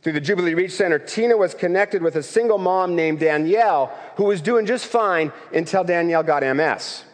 Through 0.03 0.13
the 0.13 0.21
Jubilee 0.21 0.55
Reach 0.55 0.73
Center, 0.73 0.99
Tina 0.99 1.37
was 1.37 1.55
connected 1.55 2.03
with 2.03 2.17
a 2.17 2.23
single 2.23 2.59
mom 2.59 2.97
named 2.97 3.21
Danielle 3.21 3.97
who 4.17 4.25
was 4.25 4.41
doing 4.41 4.67
just 4.67 4.87
fine 4.87 5.33
until 5.53 5.85
Danielle 5.85 6.23
got 6.23 6.43
MS. 6.43 7.05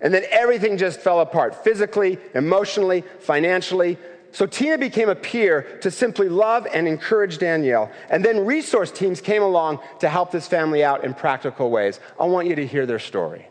And 0.00 0.12
then 0.12 0.24
everything 0.30 0.76
just 0.76 1.00
fell 1.00 1.20
apart 1.20 1.64
physically, 1.64 2.18
emotionally, 2.34 3.02
financially. 3.20 3.96
So 4.32 4.46
Tina 4.46 4.76
became 4.76 5.08
a 5.08 5.14
peer 5.14 5.62
to 5.80 5.90
simply 5.90 6.28
love 6.28 6.66
and 6.72 6.86
encourage 6.86 7.38
Danielle. 7.38 7.90
And 8.10 8.24
then 8.24 8.44
resource 8.44 8.90
teams 8.90 9.20
came 9.20 9.42
along 9.42 9.80
to 10.00 10.08
help 10.08 10.30
this 10.30 10.46
family 10.46 10.84
out 10.84 11.04
in 11.04 11.14
practical 11.14 11.70
ways. 11.70 12.00
I 12.20 12.26
want 12.26 12.46
you 12.46 12.54
to 12.56 12.66
hear 12.66 12.84
their 12.84 12.98
story. 12.98 13.48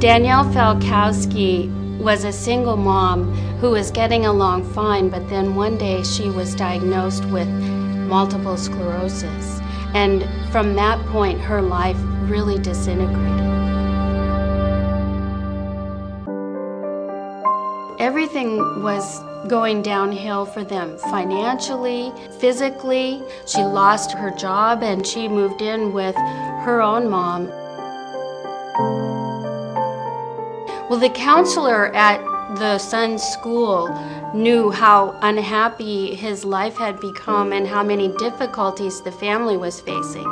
Danielle 0.00 0.44
Falkowski 0.52 1.83
was 2.04 2.24
a 2.24 2.32
single 2.32 2.76
mom 2.76 3.32
who 3.60 3.70
was 3.70 3.90
getting 3.90 4.26
along 4.26 4.62
fine, 4.74 5.08
but 5.08 5.26
then 5.30 5.54
one 5.54 5.78
day 5.78 6.02
she 6.02 6.28
was 6.28 6.54
diagnosed 6.54 7.24
with 7.30 7.48
multiple 7.48 8.58
sclerosis. 8.58 9.58
And 9.94 10.22
from 10.52 10.74
that 10.74 11.02
point, 11.06 11.40
her 11.40 11.62
life 11.62 11.96
really 12.28 12.58
disintegrated. 12.58 13.40
Everything 17.98 18.82
was 18.82 19.20
going 19.48 19.80
downhill 19.80 20.44
for 20.44 20.62
them 20.62 20.98
financially, 20.98 22.12
physically. 22.38 23.22
She 23.46 23.62
lost 23.62 24.12
her 24.12 24.30
job 24.30 24.82
and 24.82 25.06
she 25.06 25.26
moved 25.26 25.62
in 25.62 25.94
with 25.94 26.16
her 26.16 26.82
own 26.82 27.08
mom. 27.08 27.50
Well, 30.94 31.00
the 31.00 31.10
counselor 31.10 31.92
at 31.92 32.20
the 32.60 32.78
son's 32.78 33.20
school 33.20 33.88
knew 34.32 34.70
how 34.70 35.18
unhappy 35.22 36.14
his 36.14 36.44
life 36.44 36.76
had 36.76 37.00
become 37.00 37.52
and 37.52 37.66
how 37.66 37.82
many 37.82 38.16
difficulties 38.16 39.02
the 39.02 39.10
family 39.10 39.56
was 39.56 39.80
facing. 39.80 40.24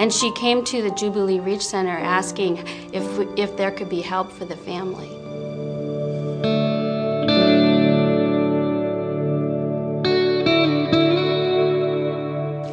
And 0.00 0.12
she 0.12 0.32
came 0.32 0.64
to 0.64 0.82
the 0.82 0.90
Jubilee 0.90 1.38
Reach 1.38 1.64
Center 1.64 1.96
asking 1.96 2.56
if, 2.92 3.04
if 3.38 3.56
there 3.56 3.70
could 3.70 3.88
be 3.88 4.00
help 4.00 4.32
for 4.32 4.44
the 4.44 4.56
family. 4.56 5.08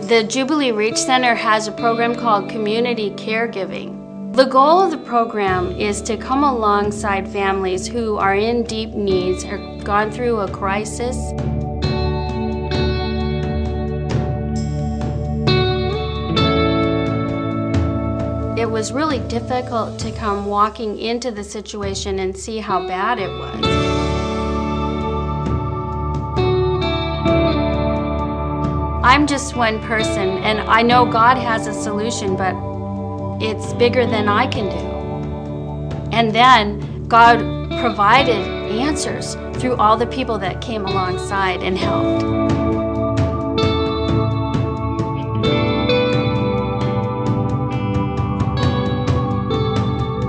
the 0.08 0.24
Jubilee 0.24 0.72
Reach 0.72 0.98
Center 0.98 1.36
has 1.36 1.68
a 1.68 1.72
program 1.72 2.16
called 2.16 2.50
Community 2.50 3.12
Caregiving. 3.12 4.05
The 4.36 4.44
goal 4.44 4.82
of 4.82 4.92
the 4.92 4.98
program 4.98 5.72
is 5.80 6.02
to 6.02 6.18
come 6.18 6.44
alongside 6.44 7.26
families 7.26 7.88
who 7.88 8.18
are 8.18 8.36
in 8.36 8.64
deep 8.64 8.90
needs 8.90 9.46
or 9.46 9.58
gone 9.86 10.12
through 10.12 10.42
a 10.42 10.52
crisis. 10.52 11.16
It 18.60 18.70
was 18.70 18.92
really 18.92 19.20
difficult 19.30 19.98
to 20.00 20.12
come 20.12 20.48
walking 20.48 21.00
into 21.00 21.32
the 21.32 21.46
situation 21.46 22.20
and 22.20 22.36
see 22.36 22.58
how 22.58 22.86
bad 22.86 23.20
it 23.20 23.30
was. 23.30 23.66
I'm 29.02 29.28
just 29.28 29.56
one 29.56 29.80
person, 29.84 30.40
and 30.40 30.60
I 30.60 30.82
know 30.82 31.06
God 31.06 31.38
has 31.38 31.68
a 31.68 31.74
solution, 31.74 32.36
but 32.36 32.75
it's 33.42 33.74
bigger 33.74 34.06
than 34.06 34.28
I 34.28 34.48
can 34.48 34.70
do. 34.70 36.16
And 36.16 36.34
then 36.34 37.08
God 37.08 37.40
provided 37.80 38.42
answers 38.72 39.36
through 39.60 39.76
all 39.76 39.98
the 39.98 40.08
people 40.08 40.38
that 40.40 40.62
came 40.62 40.86
alongside 40.86 41.62
and 41.62 41.78
helped. 41.78 42.24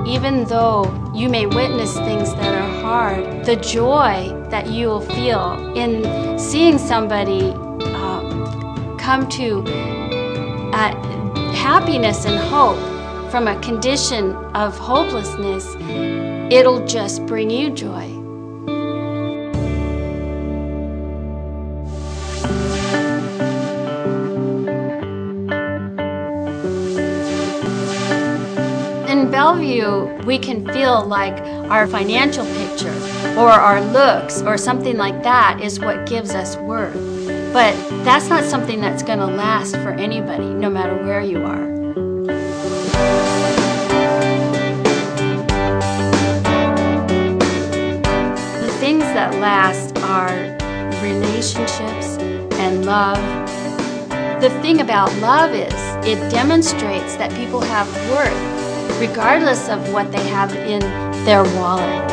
Even 0.08 0.44
though 0.44 1.12
you 1.14 1.28
may 1.28 1.46
witness 1.46 1.94
things 1.94 2.34
that 2.34 2.54
are 2.54 2.80
hard, 2.82 3.44
the 3.44 3.56
joy 3.56 4.32
that 4.50 4.68
you 4.68 4.88
will 4.88 5.00
feel 5.00 5.74
in 5.76 6.38
seeing 6.38 6.78
somebody 6.78 7.54
come 9.06 9.28
to 9.28 9.62
uh, 10.74 10.92
happiness 11.54 12.26
and 12.26 12.36
hope 12.48 12.95
from 13.30 13.48
a 13.48 13.60
condition 13.60 14.32
of 14.54 14.76
hopelessness, 14.78 15.74
it'll 16.52 16.86
just 16.86 17.24
bring 17.26 17.50
you 17.50 17.70
joy. 17.70 18.04
In 29.08 29.30
Bellevue, 29.30 30.24
we 30.24 30.38
can 30.38 30.64
feel 30.72 31.04
like 31.04 31.36
our 31.70 31.86
financial 31.86 32.44
picture 32.44 32.94
or 33.36 33.50
our 33.50 33.80
looks 33.92 34.40
or 34.42 34.56
something 34.56 34.96
like 34.96 35.22
that 35.22 35.60
is 35.60 35.80
what 35.80 36.06
gives 36.06 36.30
us 36.30 36.56
worth. 36.58 36.94
But 37.52 37.74
that's 38.04 38.28
not 38.28 38.44
something 38.44 38.80
that's 38.80 39.02
going 39.02 39.18
to 39.18 39.26
last 39.26 39.76
for 39.76 39.90
anybody, 39.90 40.48
no 40.48 40.70
matter 40.70 40.94
where 41.04 41.22
you 41.22 41.42
are. 41.44 41.75
Last 49.40 49.96
are 49.98 50.56
relationships 51.02 52.16
and 52.58 52.84
love. 52.84 53.18
The 54.40 54.50
thing 54.62 54.80
about 54.80 55.14
love 55.18 55.52
is 55.52 55.72
it 56.06 56.30
demonstrates 56.30 57.16
that 57.16 57.32
people 57.32 57.60
have 57.60 57.88
worth 58.10 59.00
regardless 59.00 59.68
of 59.68 59.92
what 59.92 60.10
they 60.10 60.26
have 60.28 60.54
in 60.54 60.80
their 61.24 61.42
wallet. 61.56 62.08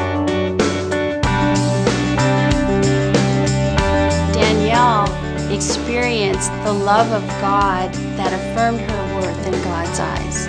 Danielle 4.34 5.08
experienced 5.52 6.52
the 6.64 6.74
love 6.74 7.12
of 7.12 7.28
God 7.40 7.94
that 8.18 8.34
affirmed 8.34 8.82
her 8.82 9.16
worth 9.16 9.48
in 9.48 9.54
God's 9.64 10.00
eyes. 10.00 10.48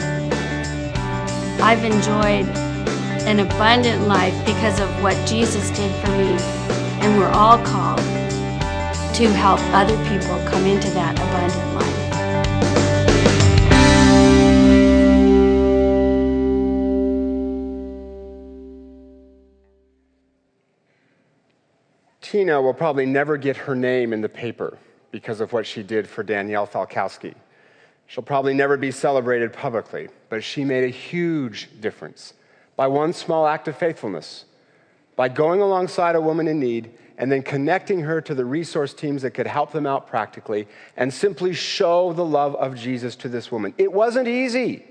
I've 1.61 1.85
enjoyed 1.85 2.64
an 3.27 3.41
abundant 3.41 4.07
life 4.07 4.35
because 4.45 4.79
of 4.81 5.03
what 5.03 5.17
Jesus 5.27 5.71
did 5.71 5.91
for 6.05 6.11
me, 6.11 6.37
and 7.01 7.19
we're 7.19 7.31
all 7.31 7.57
called 7.65 7.99
to 9.15 9.29
help 9.29 9.59
other 9.73 9.97
people 10.11 10.37
come 10.47 10.67
into 10.67 10.91
that 10.91 11.19
abundant 11.19 11.75
life. 11.75 12.05
Tina 22.21 22.61
will 22.61 22.75
probably 22.75 23.07
never 23.07 23.39
get 23.39 23.57
her 23.57 23.75
name 23.75 24.13
in 24.13 24.21
the 24.21 24.29
paper 24.29 24.77
because 25.13 25.41
of 25.41 25.55
what 25.55 25.67
she 25.67 25.83
did 25.83 26.07
for 26.07 26.23
Danielle 26.23 26.67
Falkowski. 26.67 27.35
She'll 28.07 28.23
probably 28.23 28.53
never 28.53 28.77
be 28.77 28.91
celebrated 28.91 29.51
publicly, 29.51 30.09
but 30.29 30.45
she 30.45 30.63
made 30.63 30.85
a 30.85 30.89
huge 30.89 31.71
difference 31.81 32.35
by 32.77 32.87
one 32.87 33.13
small 33.13 33.47
act 33.47 33.69
of 33.69 33.77
faithfulness, 33.77 34.45
by 35.17 35.29
going 35.29 35.61
alongside 35.61 36.17
a 36.17 36.21
woman 36.21 36.49
in 36.49 36.59
need 36.59 36.91
and 37.17 37.31
then 37.31 37.43
connecting 37.43 38.01
her 38.01 38.21
to 38.21 38.35
the 38.35 38.45
resource 38.45 38.93
teams 38.93 39.23
that 39.23 39.31
could 39.31 39.47
help 39.47 39.73
them 39.73 39.87
out 39.87 40.09
practically 40.09 40.67
and 40.97 41.13
simply 41.13 41.53
show 41.53 42.13
the 42.13 42.25
love 42.25 42.57
of 42.57 42.75
Jesus 42.75 43.15
to 43.17 43.29
this 43.29 43.53
woman. 43.53 43.73
It 43.79 43.93
wasn't 43.93 44.27
easy. 44.27 44.85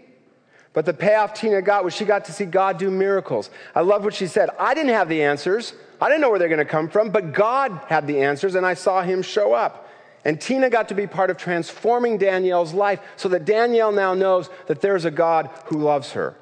But 0.71 0.85
the 0.85 0.93
payoff 0.93 1.33
Tina 1.35 1.61
got 1.61 1.83
was 1.83 1.93
she 1.93 2.05
got 2.05 2.25
to 2.25 2.31
see 2.31 2.45
God 2.45 2.79
do 2.79 2.89
miracles. 2.89 3.49
I 3.75 3.81
love 3.81 4.03
what 4.03 4.13
she 4.13 4.25
said. 4.25 4.49
I 4.57 4.73
didn't 4.73 4.93
have 4.93 5.07
the 5.07 5.21
answers. 5.21 5.73
I 6.01 6.09
didn't 6.09 6.21
know 6.21 6.29
where 6.29 6.39
they're 6.39 6.47
going 6.47 6.57
to 6.59 6.65
come 6.65 6.89
from, 6.89 7.11
but 7.11 7.33
God 7.33 7.79
had 7.87 8.07
the 8.07 8.21
answers 8.21 8.55
and 8.55 8.65
I 8.65 8.73
saw 8.73 9.03
him 9.03 9.21
show 9.21 9.53
up. 9.53 9.89
And 10.25 10.39
Tina 10.39 10.69
got 10.69 10.87
to 10.87 10.95
be 10.95 11.05
part 11.05 11.29
of 11.29 11.37
transforming 11.37 12.17
Danielle's 12.17 12.73
life 12.73 13.01
so 13.17 13.29
that 13.29 13.45
Danielle 13.45 13.91
now 13.91 14.13
knows 14.13 14.49
that 14.67 14.81
there's 14.81 15.05
a 15.05 15.11
God 15.11 15.49
who 15.65 15.77
loves 15.77 16.13
her. 16.13 16.35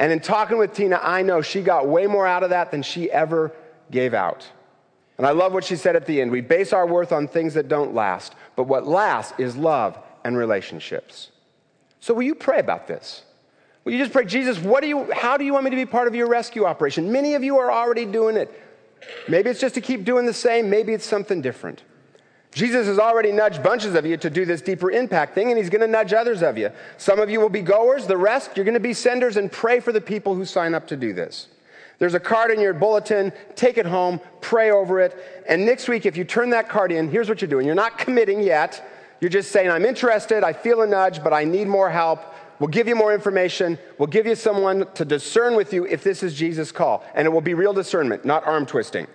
And 0.00 0.10
in 0.10 0.18
talking 0.18 0.56
with 0.56 0.72
Tina, 0.72 0.98
I 1.02 1.20
know 1.20 1.42
she 1.42 1.60
got 1.60 1.86
way 1.86 2.06
more 2.06 2.26
out 2.26 2.42
of 2.42 2.50
that 2.50 2.70
than 2.70 2.82
she 2.82 3.10
ever 3.10 3.52
gave 3.90 4.14
out. 4.14 4.48
And 5.18 5.26
I 5.26 5.32
love 5.32 5.52
what 5.52 5.62
she 5.62 5.76
said 5.76 5.94
at 5.94 6.06
the 6.06 6.22
end. 6.22 6.30
We 6.30 6.40
base 6.40 6.72
our 6.72 6.86
worth 6.86 7.12
on 7.12 7.28
things 7.28 7.52
that 7.52 7.68
don't 7.68 7.94
last, 7.94 8.34
but 8.56 8.64
what 8.64 8.86
lasts 8.86 9.34
is 9.36 9.58
love 9.58 9.98
and 10.24 10.38
relationships. 10.38 11.28
So 12.00 12.14
will 12.14 12.22
you 12.22 12.34
pray 12.34 12.60
about 12.60 12.86
this? 12.88 13.24
Will 13.84 13.92
you 13.92 13.98
just 13.98 14.12
pray, 14.12 14.24
Jesus, 14.24 14.58
what 14.58 14.80
do 14.80 14.88
you, 14.88 15.12
how 15.12 15.36
do 15.36 15.44
you 15.44 15.52
want 15.52 15.64
me 15.64 15.70
to 15.70 15.76
be 15.76 15.84
part 15.84 16.08
of 16.08 16.14
your 16.14 16.28
rescue 16.28 16.64
operation? 16.64 17.12
Many 17.12 17.34
of 17.34 17.44
you 17.44 17.58
are 17.58 17.70
already 17.70 18.06
doing 18.06 18.38
it. 18.38 18.50
Maybe 19.28 19.50
it's 19.50 19.60
just 19.60 19.74
to 19.74 19.82
keep 19.82 20.06
doing 20.06 20.24
the 20.24 20.32
same, 20.32 20.70
maybe 20.70 20.94
it's 20.94 21.04
something 21.04 21.42
different. 21.42 21.82
Jesus 22.52 22.86
has 22.88 22.98
already 22.98 23.30
nudged 23.30 23.62
bunches 23.62 23.94
of 23.94 24.04
you 24.04 24.16
to 24.16 24.28
do 24.28 24.44
this 24.44 24.60
deeper 24.60 24.90
impact 24.90 25.34
thing, 25.34 25.50
and 25.50 25.58
he's 25.58 25.70
going 25.70 25.82
to 25.82 25.86
nudge 25.86 26.12
others 26.12 26.42
of 26.42 26.58
you. 26.58 26.70
Some 26.96 27.20
of 27.20 27.30
you 27.30 27.40
will 27.40 27.48
be 27.48 27.62
goers, 27.62 28.06
the 28.06 28.16
rest, 28.16 28.56
you're 28.56 28.64
going 28.64 28.74
to 28.74 28.80
be 28.80 28.92
senders 28.92 29.36
and 29.36 29.50
pray 29.50 29.78
for 29.78 29.92
the 29.92 30.00
people 30.00 30.34
who 30.34 30.44
sign 30.44 30.74
up 30.74 30.88
to 30.88 30.96
do 30.96 31.12
this. 31.12 31.46
There's 31.98 32.14
a 32.14 32.20
card 32.20 32.50
in 32.50 32.60
your 32.60 32.72
bulletin. 32.72 33.30
Take 33.54 33.76
it 33.76 33.86
home, 33.86 34.20
pray 34.40 34.70
over 34.70 35.00
it. 35.00 35.44
And 35.46 35.66
next 35.66 35.86
week, 35.86 36.06
if 36.06 36.16
you 36.16 36.24
turn 36.24 36.50
that 36.50 36.68
card 36.68 36.90
in, 36.90 37.10
here's 37.10 37.28
what 37.28 37.40
you're 37.40 37.50
doing. 37.50 37.66
You're 37.66 37.74
not 37.74 37.98
committing 37.98 38.42
yet. 38.42 38.82
You're 39.20 39.30
just 39.30 39.52
saying, 39.52 39.70
I'm 39.70 39.84
interested, 39.84 40.42
I 40.42 40.54
feel 40.54 40.80
a 40.80 40.86
nudge, 40.86 41.22
but 41.22 41.34
I 41.34 41.44
need 41.44 41.68
more 41.68 41.90
help. 41.90 42.20
We'll 42.58 42.68
give 42.68 42.88
you 42.88 42.96
more 42.96 43.14
information. 43.14 43.78
We'll 43.98 44.06
give 44.06 44.26
you 44.26 44.34
someone 44.34 44.86
to 44.94 45.04
discern 45.04 45.56
with 45.56 45.74
you 45.74 45.86
if 45.86 46.02
this 46.02 46.22
is 46.22 46.34
Jesus' 46.34 46.72
call. 46.72 47.04
And 47.14 47.26
it 47.26 47.30
will 47.30 47.40
be 47.42 47.54
real 47.54 47.74
discernment, 47.74 48.24
not 48.24 48.44
arm 48.46 48.66
twisting 48.66 49.06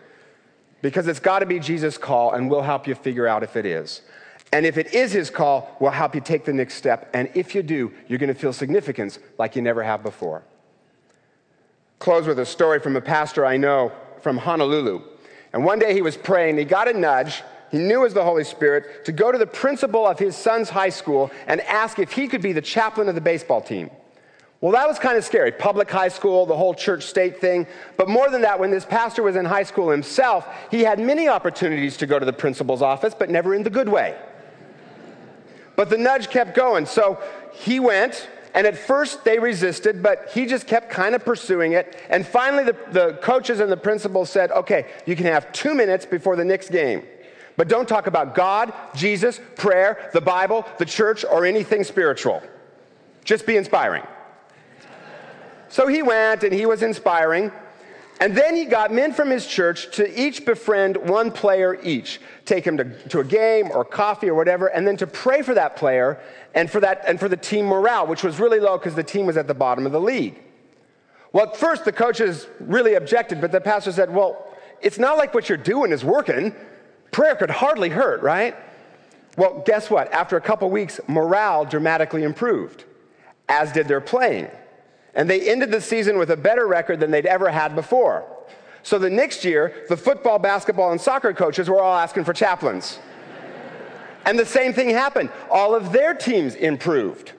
because 0.82 1.08
it's 1.08 1.20
got 1.20 1.40
to 1.40 1.46
be 1.46 1.60
Jesus' 1.60 1.98
call, 1.98 2.34
and 2.34 2.50
we'll 2.50 2.62
help 2.62 2.88
you 2.88 2.96
figure 2.96 3.28
out 3.28 3.44
if 3.44 3.56
it 3.56 3.66
is. 3.66 4.02
And 4.54 4.66
if 4.66 4.78
it 4.78 4.94
is 4.94 5.12
his 5.12 5.30
call, 5.30 5.76
we'll 5.80 5.92
help 5.92 6.16
you 6.16 6.22
take 6.22 6.46
the 6.46 6.54
next 6.54 6.76
step. 6.76 7.10
And 7.14 7.30
if 7.34 7.56
you 7.56 7.64
do, 7.64 7.92
you're 8.08 8.20
going 8.20 8.34
to 8.34 8.40
feel 8.40 8.54
significance 8.54 9.20
like 9.38 9.56
you 9.56 9.62
never 9.62 9.84
have 9.84 10.04
before. 10.04 10.44
Close 12.00 12.28
with 12.28 12.40
a 12.40 12.46
story 12.46 12.80
from 12.80 12.96
a 12.96 13.02
pastor 13.02 13.46
I 13.46 13.58
know 13.58 13.92
from 14.22 14.38
Honolulu. 14.38 15.02
And 15.54 15.66
one 15.66 15.80
day 15.80 15.94
he 15.94 16.02
was 16.02 16.18
praying, 16.18 16.58
he 16.58 16.66
got 16.66 16.88
a 16.88 16.94
nudge. 16.94 17.44
He 17.72 17.80
knew 17.80 18.02
it 18.02 18.04
was 18.04 18.14
the 18.14 18.24
Holy 18.24 18.44
Spirit 18.44 19.06
to 19.06 19.12
go 19.12 19.32
to 19.32 19.38
the 19.38 19.48
principal 19.48 20.06
of 20.06 20.20
his 20.20 20.36
son's 20.36 20.70
high 20.70 20.90
school 20.90 21.32
and 21.48 21.60
ask 21.62 22.00
if 22.00 22.12
he 22.12 22.28
could 22.28 22.42
be 22.42 22.54
the 22.54 22.62
chaplain 22.62 23.10
of 23.10 23.16
the 23.16 23.22
baseball 23.22 23.62
team. 23.62 23.90
Well, 24.66 24.72
that 24.72 24.88
was 24.88 24.98
kind 24.98 25.16
of 25.16 25.24
scary. 25.24 25.52
Public 25.52 25.92
high 25.92 26.08
school, 26.08 26.48
the 26.48 26.58
whole 26.58 26.74
church 26.74 27.04
state 27.04 27.40
thing. 27.40 27.68
But 27.98 28.10
more 28.10 28.32
than 28.32 28.42
that, 28.42 28.60
when 28.60 28.72
this 28.72 28.84
pastor 28.84 29.22
was 29.22 29.36
in 29.36 29.46
high 29.46 29.62
school 29.62 29.92
himself, 29.92 30.48
he 30.72 30.82
had 30.82 31.00
many 31.00 31.28
opportunities 31.28 31.98
to 31.98 32.08
go 32.08 32.18
to 32.18 32.26
the 32.26 32.34
principal's 32.34 32.82
office, 32.82 33.14
but 33.14 33.30
never 33.30 33.54
in 33.54 33.62
the 33.62 33.70
good 33.70 33.88
way. 33.88 34.18
But 35.76 35.92
the 35.92 36.00
nudge 36.00 36.32
kept 36.32 36.56
going. 36.56 36.88
So 36.88 37.22
he 37.54 37.80
went, 37.80 38.28
and 38.56 38.66
at 38.66 38.76
first 38.76 39.24
they 39.24 39.38
resisted, 39.38 40.02
but 40.02 40.32
he 40.34 40.48
just 40.48 40.66
kept 40.66 40.90
kind 40.90 41.14
of 41.14 41.24
pursuing 41.24 41.74
it. 41.74 41.96
And 42.10 42.26
finally, 42.26 42.64
the, 42.64 42.76
the 42.92 43.20
coaches 43.22 43.60
and 43.60 43.72
the 43.72 43.78
principal 43.78 44.26
said, 44.26 44.50
okay, 44.50 44.88
you 45.06 45.16
can 45.16 45.28
have 45.28 45.52
two 45.52 45.76
minutes 45.76 46.08
before 46.08 46.36
the 46.36 46.44
next 46.44 46.72
game. 46.72 47.04
But 47.56 47.68
don't 47.68 47.88
talk 47.88 48.08
about 48.08 48.34
God, 48.34 48.74
Jesus, 48.96 49.40
prayer, 49.58 50.10
the 50.12 50.22
Bible, 50.22 50.66
the 50.80 50.86
church, 50.86 51.24
or 51.24 51.46
anything 51.46 51.84
spiritual. 51.84 52.42
Just 53.24 53.46
be 53.46 53.58
inspiring. 53.58 54.02
So 55.76 55.88
he 55.88 56.02
went 56.02 56.46
and 56.46 56.54
he 56.54 56.66
was 56.66 56.84
inspiring. 56.84 57.52
And 58.22 58.34
then 58.34 58.56
he 58.56 58.64
got 58.64 58.94
men 58.94 59.12
from 59.12 59.30
his 59.30 59.46
church 59.46 59.94
to 59.98 60.08
each 60.18 60.46
befriend 60.46 60.96
one 60.96 61.32
player 61.32 61.78
each, 61.84 62.22
take 62.46 62.66
him 62.66 62.78
to, 62.78 62.86
to 63.10 63.20
a 63.20 63.26
game 63.26 63.70
or 63.74 63.84
coffee 63.84 64.30
or 64.30 64.36
whatever, 64.36 64.68
and 64.68 64.88
then 64.88 64.96
to 64.96 65.06
pray 65.06 65.42
for 65.42 65.54
that 65.54 65.76
player 65.76 66.18
and 66.54 66.72
for, 66.72 66.80
that, 66.80 67.04
and 67.06 67.20
for 67.20 67.28
the 67.28 67.36
team 67.36 67.66
morale, 67.66 68.08
which 68.08 68.24
was 68.24 68.40
really 68.40 68.62
low 68.62 68.78
because 68.78 68.96
the 68.96 69.04
team 69.04 69.26
was 69.26 69.36
at 69.36 69.48
the 69.48 69.54
bottom 69.54 69.86
of 69.86 69.92
the 69.92 70.00
league. 70.00 70.42
Well, 71.34 71.48
at 71.48 71.58
first 71.58 71.84
the 71.84 71.92
coaches 71.92 72.48
really 72.62 72.94
objected, 72.94 73.42
but 73.42 73.52
the 73.52 73.60
pastor 73.60 73.92
said, 73.92 74.16
Well, 74.16 74.56
it's 74.82 74.98
not 74.98 75.18
like 75.18 75.34
what 75.34 75.50
you're 75.50 75.58
doing 75.58 75.92
is 75.92 76.06
working. 76.06 76.56
Prayer 77.12 77.36
could 77.36 77.50
hardly 77.50 77.90
hurt, 77.90 78.22
right? 78.22 78.56
Well, 79.36 79.62
guess 79.66 79.90
what? 79.90 80.10
After 80.14 80.38
a 80.38 80.42
couple 80.42 80.70
weeks, 80.70 81.02
morale 81.10 81.66
dramatically 81.66 82.24
improved, 82.24 82.86
as 83.50 83.74
did 83.74 83.90
their 83.90 84.00
playing. 84.00 84.48
And 85.16 85.30
they 85.30 85.50
ended 85.50 85.72
the 85.72 85.82
season 85.82 86.18
with 86.18 86.30
a 86.30 86.38
better 86.38 86.68
record 86.68 87.00
than 87.00 87.12
they'd 87.12 87.26
ever 87.26 87.50
had 87.50 87.74
before. 87.74 88.26
So 88.84 89.00
the 89.00 89.10
next 89.10 89.44
year, 89.44 89.86
the 89.90 89.98
football, 89.98 90.38
basketball, 90.38 90.92
and 90.92 91.02
soccer 91.02 91.34
coaches 91.34 91.70
were 91.70 91.82
all 91.82 91.96
asking 91.96 92.26
for 92.26 92.34
chaplains. 92.34 93.00
and 94.26 94.38
the 94.38 94.46
same 94.46 94.74
thing 94.74 94.90
happened. 94.90 95.30
All 95.50 95.74
of 95.74 95.92
their 95.92 96.14
teams 96.14 96.54
improved. 96.56 97.32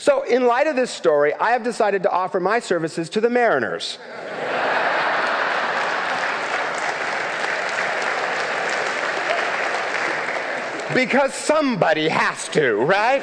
So, 0.00 0.22
in 0.22 0.46
light 0.46 0.68
of 0.68 0.76
this 0.76 0.92
story, 0.92 1.34
I 1.34 1.50
have 1.50 1.64
decided 1.64 2.04
to 2.04 2.10
offer 2.10 2.38
my 2.38 2.60
services 2.60 3.10
to 3.10 3.20
the 3.20 3.28
Mariners. 3.28 3.98
because 10.94 11.34
somebody 11.34 12.08
has 12.08 12.48
to, 12.48 12.76
right? 12.76 13.22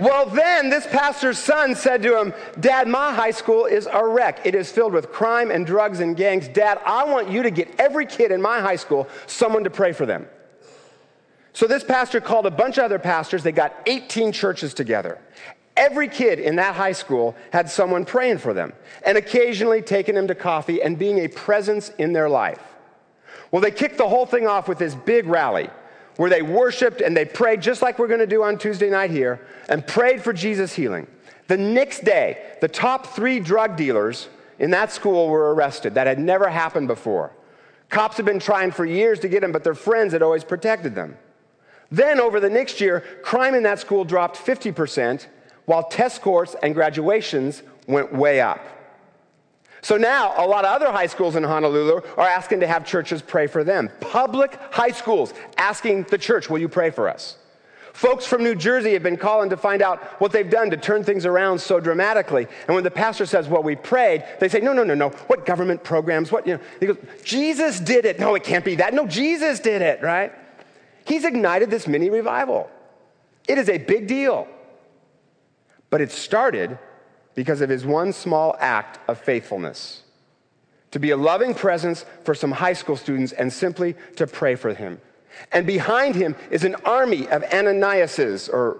Well, 0.00 0.26
then 0.26 0.70
this 0.70 0.86
pastor's 0.86 1.38
son 1.38 1.74
said 1.74 2.02
to 2.02 2.18
him, 2.20 2.34
Dad, 2.58 2.88
my 2.88 3.12
high 3.12 3.30
school 3.30 3.66
is 3.66 3.88
a 3.90 4.06
wreck. 4.06 4.44
It 4.44 4.54
is 4.54 4.70
filled 4.70 4.92
with 4.92 5.12
crime 5.12 5.50
and 5.50 5.66
drugs 5.66 6.00
and 6.00 6.16
gangs. 6.16 6.48
Dad, 6.48 6.80
I 6.84 7.04
want 7.04 7.30
you 7.30 7.42
to 7.42 7.50
get 7.50 7.74
every 7.78 8.06
kid 8.06 8.32
in 8.32 8.42
my 8.42 8.60
high 8.60 8.76
school 8.76 9.08
someone 9.26 9.64
to 9.64 9.70
pray 9.70 9.92
for 9.92 10.06
them. 10.06 10.26
So 11.52 11.66
this 11.66 11.84
pastor 11.84 12.20
called 12.20 12.46
a 12.46 12.50
bunch 12.50 12.78
of 12.78 12.84
other 12.84 12.98
pastors. 12.98 13.42
They 13.42 13.52
got 13.52 13.74
18 13.86 14.32
churches 14.32 14.74
together. 14.74 15.18
Every 15.76 16.08
kid 16.08 16.38
in 16.38 16.56
that 16.56 16.74
high 16.74 16.92
school 16.92 17.36
had 17.52 17.70
someone 17.70 18.04
praying 18.04 18.38
for 18.38 18.52
them 18.52 18.72
and 19.04 19.18
occasionally 19.18 19.82
taking 19.82 20.14
them 20.14 20.28
to 20.28 20.34
coffee 20.34 20.82
and 20.82 20.98
being 20.98 21.18
a 21.18 21.28
presence 21.28 21.90
in 21.98 22.12
their 22.12 22.28
life. 22.28 22.62
Well, 23.50 23.62
they 23.62 23.70
kicked 23.70 23.98
the 23.98 24.08
whole 24.08 24.26
thing 24.26 24.46
off 24.46 24.68
with 24.68 24.78
this 24.78 24.94
big 24.94 25.26
rally 25.26 25.70
where 26.16 26.30
they 26.30 26.42
worshiped 26.42 27.00
and 27.00 27.16
they 27.16 27.24
prayed, 27.24 27.60
just 27.60 27.82
like 27.82 27.98
we're 27.98 28.08
going 28.08 28.20
to 28.20 28.26
do 28.26 28.42
on 28.42 28.58
Tuesday 28.58 28.90
night 28.90 29.10
here, 29.10 29.40
and 29.68 29.86
prayed 29.86 30.22
for 30.22 30.32
Jesus' 30.32 30.74
healing. 30.74 31.06
The 31.46 31.56
next 31.56 32.04
day, 32.04 32.56
the 32.60 32.68
top 32.68 33.08
three 33.08 33.40
drug 33.40 33.76
dealers 33.76 34.28
in 34.58 34.70
that 34.70 34.92
school 34.92 35.28
were 35.28 35.54
arrested. 35.54 35.94
That 35.94 36.06
had 36.06 36.18
never 36.18 36.48
happened 36.48 36.88
before. 36.88 37.32
Cops 37.90 38.16
had 38.16 38.26
been 38.26 38.38
trying 38.38 38.70
for 38.70 38.84
years 38.84 39.20
to 39.20 39.28
get 39.28 39.40
them, 39.40 39.52
but 39.52 39.64
their 39.64 39.74
friends 39.74 40.12
had 40.12 40.22
always 40.22 40.44
protected 40.44 40.94
them. 40.94 41.16
Then, 41.90 42.18
over 42.18 42.40
the 42.40 42.50
next 42.50 42.80
year, 42.80 43.04
crime 43.22 43.54
in 43.54 43.62
that 43.64 43.78
school 43.78 44.04
dropped 44.04 44.36
50%, 44.36 45.26
while 45.66 45.84
test 45.84 46.16
scores 46.16 46.56
and 46.62 46.74
graduations 46.74 47.62
went 47.86 48.12
way 48.12 48.40
up. 48.40 48.60
So 49.84 49.98
now 49.98 50.32
a 50.42 50.46
lot 50.46 50.64
of 50.64 50.74
other 50.74 50.90
high 50.90 51.08
schools 51.08 51.36
in 51.36 51.42
Honolulu 51.42 52.00
are 52.16 52.26
asking 52.26 52.60
to 52.60 52.66
have 52.66 52.86
churches 52.86 53.20
pray 53.20 53.46
for 53.46 53.62
them. 53.62 53.90
Public 54.00 54.58
high 54.70 54.92
schools 54.92 55.34
asking 55.58 56.04
the 56.04 56.16
church, 56.16 56.48
will 56.48 56.58
you 56.58 56.70
pray 56.70 56.88
for 56.88 57.06
us? 57.06 57.36
Folks 57.92 58.24
from 58.24 58.42
New 58.42 58.54
Jersey 58.54 58.94
have 58.94 59.02
been 59.02 59.18
calling 59.18 59.50
to 59.50 59.58
find 59.58 59.82
out 59.82 60.02
what 60.22 60.32
they've 60.32 60.48
done 60.48 60.70
to 60.70 60.78
turn 60.78 61.04
things 61.04 61.26
around 61.26 61.58
so 61.60 61.80
dramatically. 61.80 62.46
And 62.66 62.74
when 62.74 62.82
the 62.82 62.90
pastor 62.90 63.26
says, 63.26 63.46
Well, 63.46 63.62
we 63.62 63.76
prayed, 63.76 64.24
they 64.40 64.48
say, 64.48 64.60
No, 64.60 64.72
no, 64.72 64.84
no, 64.84 64.94
no. 64.94 65.10
What 65.10 65.44
government 65.44 65.84
programs? 65.84 66.32
What, 66.32 66.46
you 66.46 66.54
know? 66.54 66.62
He 66.80 66.86
goes, 66.86 66.96
Jesus 67.22 67.78
did 67.78 68.06
it. 68.06 68.18
No, 68.18 68.34
it 68.34 68.42
can't 68.42 68.64
be 68.64 68.76
that. 68.76 68.94
No, 68.94 69.06
Jesus 69.06 69.60
did 69.60 69.82
it, 69.82 70.02
right? 70.02 70.32
He's 71.06 71.26
ignited 71.26 71.70
this 71.70 71.86
mini 71.86 72.08
revival. 72.08 72.70
It 73.46 73.58
is 73.58 73.68
a 73.68 73.76
big 73.76 74.06
deal. 74.06 74.48
But 75.90 76.00
it 76.00 76.10
started 76.10 76.78
because 77.34 77.60
of 77.60 77.70
his 77.70 77.84
one 77.84 78.12
small 78.12 78.56
act 78.58 78.98
of 79.08 79.18
faithfulness 79.18 80.04
to 80.94 81.00
be 81.00 81.10
a 81.10 81.16
loving 81.16 81.52
presence 81.52 82.06
for 82.22 82.36
some 82.36 82.52
high 82.52 82.72
school 82.72 82.96
students 82.96 83.32
and 83.32 83.52
simply 83.52 83.96
to 84.14 84.28
pray 84.28 84.54
for 84.54 84.72
him. 84.72 85.00
And 85.50 85.66
behind 85.66 86.14
him 86.14 86.36
is 86.52 86.62
an 86.62 86.76
army 86.84 87.26
of 87.30 87.42
Ananiases 87.42 88.48
or 88.48 88.78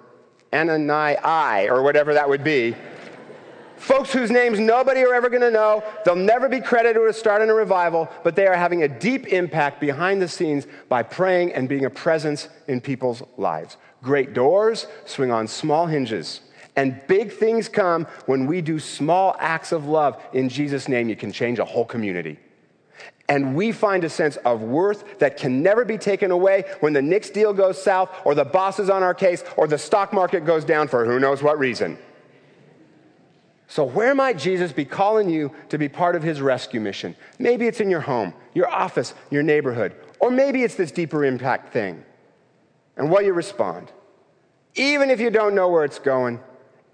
Ananii 0.53 1.69
or 1.69 1.83
whatever 1.83 2.15
that 2.15 2.29
would 2.29 2.45
be. 2.45 2.77
Folks 3.79 4.13
whose 4.13 4.31
names 4.31 4.61
nobody 4.61 5.03
are 5.03 5.13
ever 5.13 5.29
going 5.29 5.43
to 5.43 5.51
know. 5.51 5.83
They'll 6.05 6.15
never 6.15 6.49
be 6.49 6.61
credited 6.61 7.03
with 7.03 7.17
starting 7.17 7.51
a 7.51 7.55
revival, 7.55 8.09
but 8.23 8.37
they 8.37 8.47
are 8.47 8.55
having 8.55 8.85
a 8.85 8.89
deep 8.89 9.27
impact 9.27 9.81
behind 9.81 10.23
the 10.23 10.29
scenes 10.29 10.69
by 10.89 11.03
praying 11.03 11.53
and 11.53 11.69
being 11.69 11.85
a 11.85 11.91
presence 11.91 12.49
in 12.69 12.81
people's 12.81 13.25
lives. 13.37 13.77
Great 14.03 14.35
doors 14.35 14.87
swing 15.05 15.33
on 15.33 15.49
small 15.49 15.87
hinges. 15.87 16.43
And 16.77 17.01
big 17.07 17.33
things 17.33 17.69
come 17.69 18.07
when 18.27 18.47
we 18.47 18.61
do 18.61 18.79
small 18.79 19.37
acts 19.39 19.71
of 19.71 19.87
love 19.87 20.21
in 20.33 20.49
Jesus' 20.49 20.89
name. 20.89 21.09
You 21.09 21.17
can 21.17 21.33
change 21.33 21.59
a 21.59 21.65
whole 21.65 21.85
community. 21.85 22.39
And 23.29 23.55
we 23.55 23.73
find 23.73 24.05
a 24.05 24.11
sense 24.11 24.37
of 24.39 24.61
worth 24.61 25.19
that 25.19 25.37
can 25.37 25.63
never 25.63 25.85
be 25.85 25.97
taken 25.97 26.31
away 26.31 26.65
when 26.81 26.93
the 26.93 27.01
next 27.01 27.31
deal 27.31 27.55
goes 27.55 27.83
south, 27.83 28.11
or 28.25 28.35
the 28.35 28.45
boss 28.45 28.79
is 28.79 28.91
on 28.91 29.03
our 29.03 29.15
case, 29.15 29.43
or 29.57 29.67
the 29.67 29.79
stock 29.79 30.13
market 30.13 30.45
goes 30.45 30.65
down 30.65 30.89
for 30.89 31.07
who 31.07 31.19
knows 31.19 31.43
what 31.43 31.59
reason. 31.59 31.97
So, 33.67 33.85
where 33.85 34.15
might 34.15 34.37
Jesus 34.37 34.73
be 34.73 34.85
calling 34.85 35.31
you 35.31 35.53
to 35.71 35.79
be 35.79 35.89
part 35.89 36.17
of 36.17 36.23
his 36.23 36.43
rescue 36.43 36.81
mission? 36.81 37.17
Maybe 37.39 37.67
it's 37.67 37.81
in 37.81 37.89
your 37.89 38.03
home, 38.03 38.35
your 38.53 38.69
office, 38.69 39.15
your 39.31 39.43
neighborhood, 39.43 39.95
or 40.21 40.31
maybe 40.31 40.63
it's 40.63 40.75
this 40.75 40.93
deeper 40.93 41.25
impact 41.25 41.73
thing. 41.73 42.05
And 42.97 43.11
what 43.11 43.25
you 43.25 43.33
respond, 43.33 43.91
even 44.75 45.09
if 45.09 45.19
you 45.19 45.31
don't 45.31 45.55
know 45.55 45.69
where 45.69 45.85
it's 45.85 45.99
going, 45.99 46.41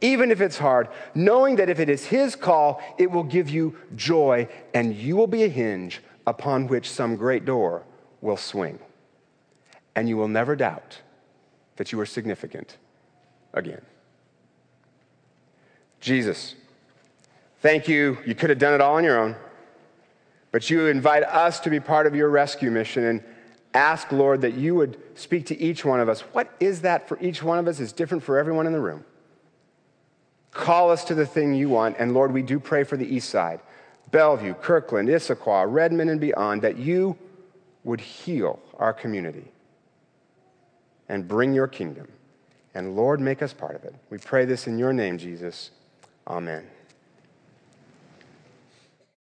even 0.01 0.31
if 0.31 0.41
it's 0.41 0.59
hard, 0.59 0.89
knowing 1.15 1.57
that 1.57 1.69
if 1.69 1.79
it 1.79 1.89
is 1.89 2.07
His 2.07 2.35
call, 2.35 2.83
it 2.99 3.11
will 3.11 3.23
give 3.23 3.51
you 3.51 3.77
joy 3.97 4.49
and 4.73 4.95
you 4.95 5.17
will 5.17 5.27
be 5.27 5.45
a 5.45 5.49
hinge 5.49 6.01
upon 6.27 6.67
which 6.67 6.91
some 6.91 7.17
great 7.17 7.45
door 7.45 7.83
will 8.21 8.37
swing. 8.37 8.79
And 9.95 10.09
you 10.09 10.17
will 10.17 10.29
never 10.29 10.57
doubt 10.57 11.01
that 11.77 11.93
you 11.93 12.01
are 12.01 12.07
significant 12.07 12.77
again. 13.53 13.83
Jesus, 16.01 16.55
thank 17.61 17.89
you. 17.89 18.19
You 18.25 18.35
could 18.35 18.51
have 18.51 18.59
done 18.59 18.73
it 18.73 18.81
all 18.81 18.97
on 18.97 19.05
your 19.05 19.19
own, 19.19 19.37
but 20.51 20.71
you 20.71 20.87
invite 20.87 21.25
us 21.25 21.61
to 21.61 21.71
be 21.71 21.81
part 21.81 22.07
of 22.07 22.15
your 22.15 22.31
rescue 22.31 22.71
mission 22.71 23.05
and 23.05 23.25
ask, 23.75 24.11
Lord, 24.11 24.41
that 24.41 24.55
you 24.55 24.75
would 24.75 24.99
speak 25.15 25.47
to 25.47 25.61
each 25.61 25.85
one 25.85 26.01
of 26.01 26.09
us. 26.09 26.21
What 26.21 26.51
is 26.59 26.83
that 26.83 27.07
for 27.07 27.19
each 27.21 27.43
one 27.43 27.59
of 27.59 27.69
us 27.69 27.81
is 27.81 27.93
different 27.93 28.23
for 28.23 28.39
everyone 28.39 28.67
in 28.67 28.73
the 28.73 28.81
room. 28.81 29.05
Call 30.51 30.91
us 30.91 31.05
to 31.05 31.15
the 31.15 31.27
thing 31.27 31.55
you 31.55 31.69
want. 31.69 31.97
And 31.99 32.13
Lord, 32.13 32.33
we 32.33 32.43
do 32.43 32.59
pray 32.59 32.85
for 32.85 32.97
the 32.97 33.07
east 33.07 33.31
side, 33.31 33.61
Bellevue, 34.11 34.55
Kirkland, 34.55 35.09
Issaquah, 35.09 35.67
Redmond, 35.71 36.11
and 36.11 36.21
beyond, 36.21 36.63
that 36.63 36.77
you 36.77 37.17
would 37.85 38.01
heal 38.01 38.59
our 38.79 38.93
community 38.93 39.51
and 41.09 41.27
bring 41.27 41.55
your 41.55 41.69
kingdom. 41.69 42.09
And 42.75 42.97
Lord, 42.97 43.21
make 43.21 43.43
us 43.43 43.53
part 43.53 43.75
of 43.75 43.85
it. 43.85 43.95
We 44.11 44.19
pray 44.19 44.45
this 44.45 44.67
in 44.67 44.79
your 44.79 44.93
name, 44.93 45.19
Jesus. 45.19 45.71
Amen. 46.27 46.67